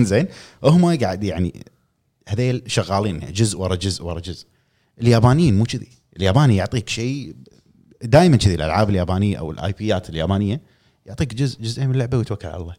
زين. 0.00 0.26
هم 0.64 0.98
قاعد 0.98 1.24
يعني 1.24 1.64
هذيل 2.28 2.62
شغالين 2.66 3.32
جزء 3.32 3.58
ورا 3.58 3.74
جزء 3.74 4.04
ورا 4.04 4.20
جزء. 4.20 4.46
اليابانيين 5.00 5.58
مو 5.58 5.64
كذي. 5.64 5.88
الياباني 6.16 6.56
يعطيك 6.56 6.88
شيء 6.88 7.34
دائما 8.02 8.36
كذي 8.36 8.54
الألعاب 8.54 8.90
اليابانية 8.90 9.38
أو 9.38 9.50
ال 9.50 9.72
IPيات 9.72 10.10
اليابانية 10.10 10.60
يعطيك 11.06 11.34
جزء 11.34 11.62
جزئين 11.62 11.88
من 11.88 11.94
اللعبة 11.94 12.18
ويتوكل 12.18 12.48
على 12.48 12.56
الله. 12.62 12.74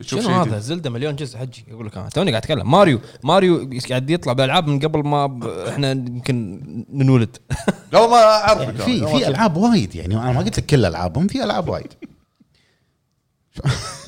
شنو 0.00 0.28
هذا. 0.28 0.58
زلدة 0.58 0.90
مليون 0.90 1.16
جزء 1.16 1.38
حجي. 1.38 1.64
يقول 1.68 1.86
لك 1.86 1.96
أنا 1.96 2.08
توني 2.08 2.30
قاعد 2.30 2.42
أتكلم. 2.42 2.70
ماريو 2.70 3.00
ماريو 3.24 3.70
قاعد 3.88 4.10
يطلع 4.10 4.32
بالالعاب 4.32 4.68
من 4.68 4.78
قبل 4.80 5.04
ما 5.08 5.26
ب- 5.26 5.44
إحنا 5.44 5.90
يمكن 5.90 6.60
ننولد. 6.92 7.36
قبل 7.92 8.10
ما 8.10 8.16
أعرفك. 8.16 8.62
يعني 8.62 8.78
في 8.78 9.06
في 9.06 9.28
ألعاب 9.28 9.56
وايد 9.56 9.94
يعني. 9.94 10.16
أنا 10.16 10.32
ما 10.32 10.38
قلت 10.40 10.58
لك 10.58 10.66
كل 10.66 10.84
ألعابهم 10.84 11.26
في 11.26 11.44
ألعاب 11.44 11.68
وايد. 11.68 11.92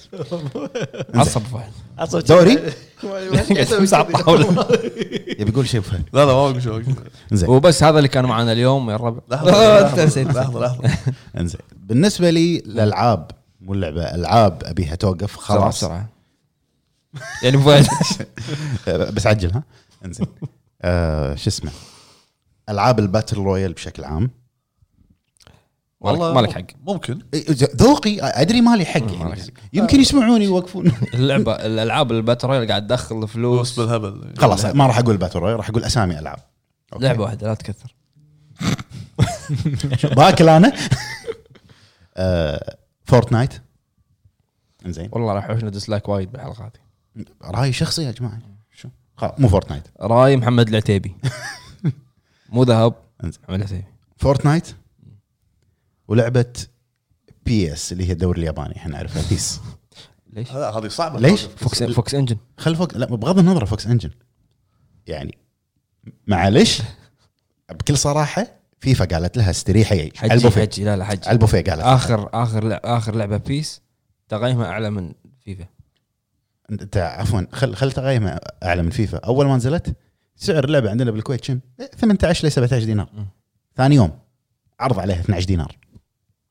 عصب 1.14 1.42
فهد. 1.42 2.24
دوري؟ 2.26 2.59
على 3.92 4.07
الطاوله 4.09 4.66
يبي 5.38 5.50
يقول 5.50 5.68
شيء 5.68 5.81
فهد. 5.81 6.02
لا 6.12 6.18
لا 6.20 6.26
ما 6.26 6.33
بقول 6.33 6.62
شيء 6.62 6.83
زين. 7.33 7.48
وبس 7.48 7.83
هذا 7.83 7.98
اللي 7.98 8.09
كان 8.09 8.24
معنا 8.24 8.52
اليوم 8.52 8.90
يا 8.90 8.94
الربع 8.94 9.20
لحظة 9.31 9.81
لحظة. 9.81 10.22
لحظة 10.22 10.61
لحظة. 10.61 10.90
انزين. 11.38 11.61
بالنسبة 11.76 12.31
لي 12.31 12.57
الألعاب 12.59 13.31
مو 13.61 13.74
اللعبة 13.74 14.02
ألعاب 14.02 14.62
أبيها 14.64 14.94
توقف 14.94 15.37
خلاص. 15.37 15.76
بسرعة. 15.76 16.09
يعني 17.42 17.59
فهد. 17.59 17.87
بس 19.14 19.26
عجل 19.26 19.52
ها؟ 19.52 19.62
انزين. 20.05 20.26
آه 20.83 21.35
شو 21.35 21.48
اسمه؟ 21.50 21.70
ألعاب 22.68 22.98
ال 22.99 23.04
battle 23.04 23.37
royale 23.37 23.73
بشكل 23.72 24.05
عام. 24.05 24.31
مالك 26.12 26.35
مالك 26.35 26.53
حق. 26.53 26.66
ممكن. 26.87 27.19
ذوقي 27.77 28.19
أدري 28.21 28.61
مالي 28.61 28.85
حق 28.85 29.12
يعني. 29.12 29.42
يمكن 29.73 30.01
يسمعوني 30.01 30.45
يوقفون. 30.45 30.92
اللعبه 31.14 31.53
الألعاب 31.53 32.12
ال 32.12 32.18
battle 32.18 32.49
royale 32.49 32.69
قاعد 32.69 32.87
تدخل 32.87 33.29
فلوس. 33.29 33.81
بالهبل. 33.81 34.35
خلاص 34.38 34.64
ما 34.64 34.87
راح 34.87 34.99
أقول 34.99 35.16
battle 35.16 35.38
royale 35.38 35.57
راح 35.57 35.69
أقول 35.69 35.85
أسامي 35.85 36.19
ألعاب. 36.19 36.38
لعبة 37.01 37.23
واحدة 37.23 37.47
لا 37.47 37.55
تكثر. 37.55 37.95
باكل 40.16 40.49
أنا. 40.49 40.73
آه 42.16 42.77
Fortnite. 43.05 43.53
إنزين. 44.87 45.09
والله 45.12 45.33
راح 45.33 45.45
يحوشنا 45.45 45.71
dislike 45.71 46.09
وايد 46.09 46.33
بالحلقة 46.33 46.64
هذه. 46.64 47.25
رأي 47.45 47.73
شخصي 47.73 48.03
يا 48.03 48.11
جماعة. 48.11 48.38
شو؟ 48.75 48.88
مو 49.38 49.49
Fortnite. 49.49 49.83
رأي 50.01 50.37
محمد 50.37 50.69
العتيبي. 50.69 51.16
مو 52.53 52.62
ذهب 52.62 52.95
إنزين. 53.25 53.42
محمد 53.42 53.59
العتيبي. 53.59 53.85
Fortnite. 54.16 54.75
ولعبة 56.09 56.53
PES 57.47 57.92
اللي 57.92 58.09
هي 58.09 58.12
الدوري 58.12 58.40
الياباني 58.40 58.77
إحنا 58.77 58.92
نعرفها 58.92 59.23
PES 59.31 59.61
ليش؟ 60.33 60.53
لا 60.53 60.79
هذه 60.79 60.88
صعبة 60.88 61.21
ليش؟ 61.21 61.42
Fox 61.42 61.83
Fox 61.83 62.14
Engine 62.14 62.37
خل 62.59 62.77
فوق 62.77 62.95
لا 62.97 63.07
بغض 63.07 63.38
النظر 63.38 63.66
Fox 63.66 63.87
Engine 63.87 64.11
يعني 65.07 65.38
معلش 66.27 66.83
بكل 67.71 67.99
صراحة 67.99 68.47
فيفا 68.81 69.05
قالت 69.05 69.37
لها 69.37 69.51
استريحي 69.51 70.11
حجي 70.16 70.35
البوفيه 70.35 70.61
حجي 70.61 70.85
لا 70.85 70.97
لا 70.97 71.05
حجي 71.05 71.21
على 71.27 71.33
البوفيه 71.33 71.61
قالت 71.61 71.69
لها. 71.79 71.95
اخر 71.95 72.31
آخر 72.33 72.64
لعبة 72.64 72.97
آخر 72.97 73.14
لعبة 73.14 73.37
PES 73.37 73.81
تقييمها 74.29 74.66
أعلى 74.66 74.90
من 74.90 75.12
فيفا 75.45 75.66
انت 76.71 76.97
عفوا 76.97 77.42
خل 77.53 77.75
خل 77.75 77.92
تقييمها 77.92 78.40
أعلى 78.62 78.83
من 78.83 78.90
فيفا 78.90 79.19
أول 79.19 79.47
ما 79.47 79.57
نزلت 79.57 79.97
سعر 80.37 80.64
اللعبة 80.64 80.90
عندنا 80.90 81.11
بالكويت 81.11 81.47
كم؟ 81.47 81.61
18 81.99 82.49
ل 82.49 82.53
17 82.53 82.85
دينار. 82.87 83.11
ثاني 83.77 83.95
يوم 83.95 84.19
عرض 84.81 84.99
عليها 84.99 85.21
12 85.21 85.47
دينار 85.47 85.77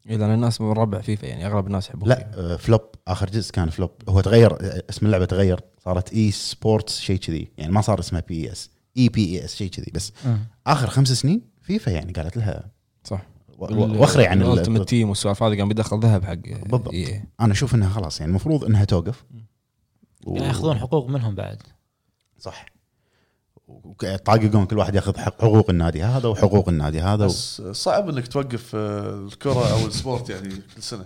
إذا 0.10 0.18
لأن 0.18 0.34
الناس 0.34 0.62
من 0.62 0.72
ربع 0.72 1.02
فيفا 1.02 1.26
يعني 1.26 1.46
أغلب 1.48 1.68
الناس 1.68 1.90
يحبون 1.90 2.10
لا 2.10 2.32
آه، 2.54 2.56
flop 2.56 2.82
آخر 3.08 3.30
جزء 3.30 3.52
كان 3.52 3.70
flop. 3.70 3.92
هو 4.10 4.22
تغير 4.22 4.54
آه، 4.54 4.84
اسم 4.90 5.06
اللعبة 5.06 5.26
تغير 5.26 5.60
صارت 5.84 6.14
eSports 6.14 7.00
شيء 7.00 7.18
كذي. 7.20 7.52
يعني 7.58 7.72
ما 7.72 7.82
صار 7.82 8.00
اسمها 8.00 8.24
PES 8.28 8.70
اي 8.98 9.10
PES 9.10 9.56
شيء 9.56 9.70
كذي. 9.70 9.92
بس 9.94 10.12
آخر 10.68 10.88
خمس 10.88 11.08
سنين 11.12 11.42
فيفا 11.62 11.90
يعني 11.90 12.14
قالت 12.14 12.38
لها 12.38 12.72
صح. 13.04 13.22
وخري 13.60 14.28
عن 14.28 14.42
ال- 14.42 14.48
ال 14.48 14.52
Ultimate 14.52 14.90
Team 14.90 15.10
والسوالف 15.10 15.44
هذه 15.44 15.58
قام 15.60 15.68
بيدخل 15.68 16.00
ذهب 16.00 16.24
حق 16.26 16.34
بالضبط. 16.34 16.90
EA. 16.94 17.12
أنا 17.42 17.54
أشوف 17.54 17.76
إنها 17.76 17.90
خلاص 17.90 18.20
يعني 18.20 18.30
المفروض 18.30 18.64
إنها 18.66 18.84
توقف. 18.86 19.24
و- 20.26 20.36
يعني 20.36 20.48
ياخذون 20.48 20.78
حقوق 20.80 21.08
منهم 21.10 21.36
بعد. 21.36 21.62
صح. 22.40 22.66
يطاققون 24.04 24.66
كل 24.66 24.78
واحد 24.78 24.96
ياخذ 24.96 25.18
حق 25.18 25.42
حقوق 25.42 25.70
النادي 25.70 26.04
هذا 26.04 26.28
وحقوق 26.28 26.70
النادي 26.70 27.02
هذا 27.02 27.24
و... 27.24 27.28
بس 27.28 27.62
صعب 27.62 28.10
إنك 28.10 28.28
توقف 28.28 28.76
آه، 28.76 29.26
الكرة 29.26 29.72
أو 29.72 29.88
ال 29.88 29.95
sport 29.95 30.30
يعني 30.30 30.50
كل 30.76 30.82
سنة. 30.82 31.06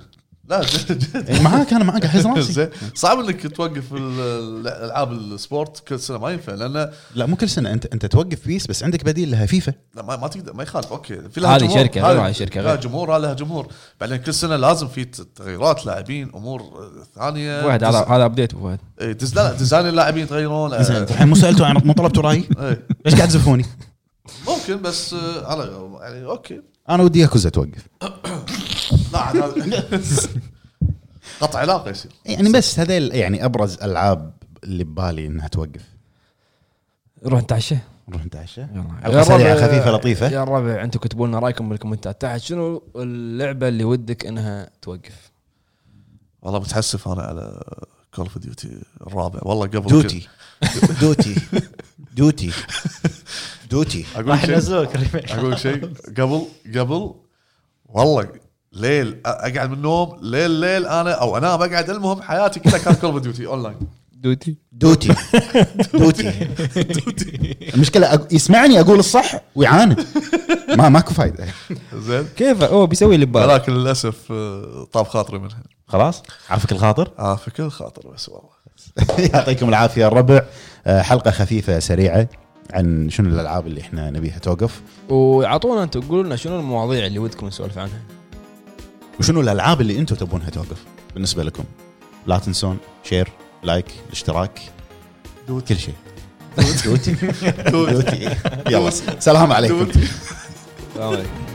لا 0.49 0.61
جد 0.61 0.99
جد. 0.99 1.29
إيه، 1.29 1.41
معاك 1.41 1.73
أنا 1.73 1.83
معاك 1.83 2.05
أحس 2.05 2.25
راسي. 2.25 2.53
زين. 2.53 2.69
صعب 2.95 3.19
إنك 3.19 3.55
توقف 3.55 3.93
ال- 3.93 4.19
الألعاب 4.67 5.11
ال 5.11 5.23
sport 5.23 5.79
كل 5.87 5.99
سنة 5.99 6.17
ما 6.17 6.29
ينفع 6.31 6.53
لأن 6.53 6.89
لا 7.15 7.25
مو 7.25 7.35
كل 7.35 7.49
سنة 7.49 7.71
أنت 7.73 7.85
أنت 7.85 8.05
توقف 8.05 8.47
PES 8.47 8.67
بس 8.67 8.83
عندك 8.83 9.03
بديل 9.05 9.31
لها 9.31 9.45
فيفا. 9.45 9.73
لا 9.95 10.03
ما, 10.03 10.17
ما 10.17 10.27
تقدر 10.27 10.53
ما 10.53 10.63
يخالف 10.63 10.87
okay. 10.91 11.21
في 11.29 11.39
هذه 11.41 11.57
جمهور. 11.57 11.75
شركة 11.77 12.01
غير 12.01 12.17
هذه- 12.19 12.25
هاي 12.25 12.33
شركة 12.33 12.61
لها 12.61 12.71
غير. 12.71 12.79
جمهور 12.81 13.17
لها 13.17 13.33
جمهور. 13.33 13.67
بعدين 14.01 14.17
كل 14.17 14.33
سنة 14.33 14.55
لازم 14.55 14.87
في 14.87 15.05
تغييرات 15.35 15.85
لاعبين 15.85 16.31
أمور 16.35 16.61
آه، 16.61 16.91
ثانية. 17.19 17.65
واحد 17.65 17.83
هذا 17.83 17.99
هذا 17.99 18.25
ابديت 18.25 18.53
أبو 18.53 18.67
فهد. 18.69 18.79
إيه، 19.01 19.11
دز- 19.11 19.35
لا 19.35 19.51
لا، 19.51 19.57
design 19.57 19.87
اللاعبين 19.87 20.23
يتغيرون. 20.23 20.73
آه، 20.73 20.81
الحين 21.03 21.27
مو 21.27 21.35
سالته 21.35 21.65
عن 21.65 21.81
مو 21.85 21.93
طلبتوا 21.93 22.23
رأيي؟ 22.23 22.49
إيه. 22.59 22.87
ليش 23.05 23.15
قاعد 23.15 23.27
تزفوني؟ 23.27 23.65
ممكن 24.47 24.81
بس 24.81 25.13
آه، 25.13 25.53
أنا 25.53 25.89
يعني 26.01 26.25
أوكي. 26.25 26.61
أنا 26.89 27.03
ودي 27.03 27.19
ياكوزا 27.19 27.49
توقف. 27.49 27.87
لا 29.13 29.19
عاد 29.19 29.37
هذا- 29.37 29.89
قطع 31.41 31.59
علاقة 31.59 31.89
يصير 31.89 32.11
يعني 32.25 32.51
بس 32.51 32.79
هذيل 32.79 33.15
يعني 33.15 33.45
أبرز 33.45 33.77
ألعاب 33.83 34.33
اللي 34.63 34.83
ببالي 34.83 35.27
إنها 35.27 35.47
توقف. 35.47 35.81
نروح 37.25 37.41
نتعشى 37.41 37.75
نروح 38.09 38.25
نتعشى 38.25 38.61
يلا. 38.61 38.99
حلقة 39.03 39.23
سريعة 39.23 39.55
خفيفة 39.67 39.91
لطيفة. 39.91 40.29
يا 40.29 40.43
الربع 40.43 40.83
أنتم 40.83 40.99
كتبوا 40.99 41.27
لنا 41.27 41.39
رأيكم 41.39 41.69
بالكومنتات 41.69 42.21
تحت 42.21 42.39
شنو 42.41 42.83
اللعبة 42.95 43.67
اللي 43.67 43.83
ودك 43.83 44.25
إنها 44.25 44.69
توقف؟ 44.81 45.31
والله 46.41 46.59
متحسف 46.59 47.07
أنا 47.07 47.21
على 47.21 47.63
Call 48.15 48.25
of 48.25 48.37
Duty 48.37 48.81
الرابع. 49.01 49.39
والله 49.43 49.67
قبل 49.67 49.87
Duty 49.89 50.27
Duty 51.01 51.35
Duty 52.17 52.51
Duty 53.71 54.05
راح 54.15 54.45
شيء. 54.45 54.53
ينزلوك 54.53 54.89
أقول 55.15 55.59
شيء. 55.59 55.93
قبل 56.17 56.45
قبل 56.75 57.13
والله 57.85 58.29
ليل 58.73 59.17
أقعد 59.25 59.69
من 59.69 59.73
النوم 59.75 60.17
ليل 60.21 60.51
ليل 60.51 60.85
أنا 60.87 61.11
أو 61.11 61.37
أنام 61.37 61.61
أقعد 61.61 61.89
المهم 61.89 62.21
حياتي 62.21 62.59
كلها 62.59 62.77
كان 62.77 62.93
Call 62.93 63.11
of 63.11 63.21
Duty 63.21 63.45
online 63.47 63.75
Duty 64.13 64.55
Duty 64.71 65.13
Duty 65.93 66.47
المشكلة 67.75 68.11
أق- 68.17 68.21
يسمعني 68.33 68.79
أقول 68.79 68.99
الصح 68.99 69.41
ويعاند 69.55 70.05
ما 70.77 70.89
ماكو 70.89 71.13
فايدة. 71.13 71.45
زين. 71.95 72.25
كيف؟ 72.37 72.63
هو 72.63 72.87
بيسوي 72.87 73.15
اللي 73.15 73.25
بباله. 73.25 73.47
ولكن 73.53 73.73
للأسف 73.73 74.31
آه، 74.31 74.87
طاب 74.91 75.07
خاطري 75.07 75.39
منها. 75.39 75.63
خلاص؟ 75.87 76.23
عافك 76.49 76.71
الخاطر؟ 76.71 77.11
آه 77.19 77.35
في 77.35 77.51
كل 77.51 77.69
خاطر 77.69 78.09
بس 78.13 78.29
والله. 78.29 78.49
يعطيكم 79.33 79.69
العافية 79.69 80.07
الربع. 80.07 80.41
آه، 80.87 81.01
حلقة 81.01 81.31
خفيفة 81.31 81.79
سريعة 81.79 82.27
عن 82.73 83.09
شنو 83.09 83.29
الألعاب 83.29 83.67
اللي 83.67 83.81
إحنا 83.81 84.11
نبيها 84.11 84.39
توقف. 84.39 84.81
ويعطونا 85.09 85.83
أنتم 85.83 86.01
قولوا 86.01 86.23
لنا 86.23 86.35
شنو 86.35 86.59
المواضيع 86.59 87.05
اللي 87.05 87.19
ودكم 87.19 87.47
نسولف 87.47 87.77
عنها؟ 87.77 88.01
وشنو 89.19 89.41
الألعاب 89.41 89.81
اللي 89.81 89.99
أنتم 89.99 90.15
تبونها 90.15 90.49
توقف 90.49 90.83
بالنسبة 91.13 91.43
لكم؟ 91.43 91.63
لا 92.27 92.37
تنسون 92.37 92.77
share 93.03 93.29
like 93.63 93.85
الاشتراك 94.07 94.61
دوت. 95.47 95.67
كل 95.67 95.77
شيء. 95.79 95.93
Duty. 96.85 97.15
Duty. 97.71 98.35
يلا 98.69 98.89
سلام 99.19 99.51
عليكم. 99.51 99.77
دوت. 99.83 99.95
السلام 99.95 101.13
عليكم 101.13 101.48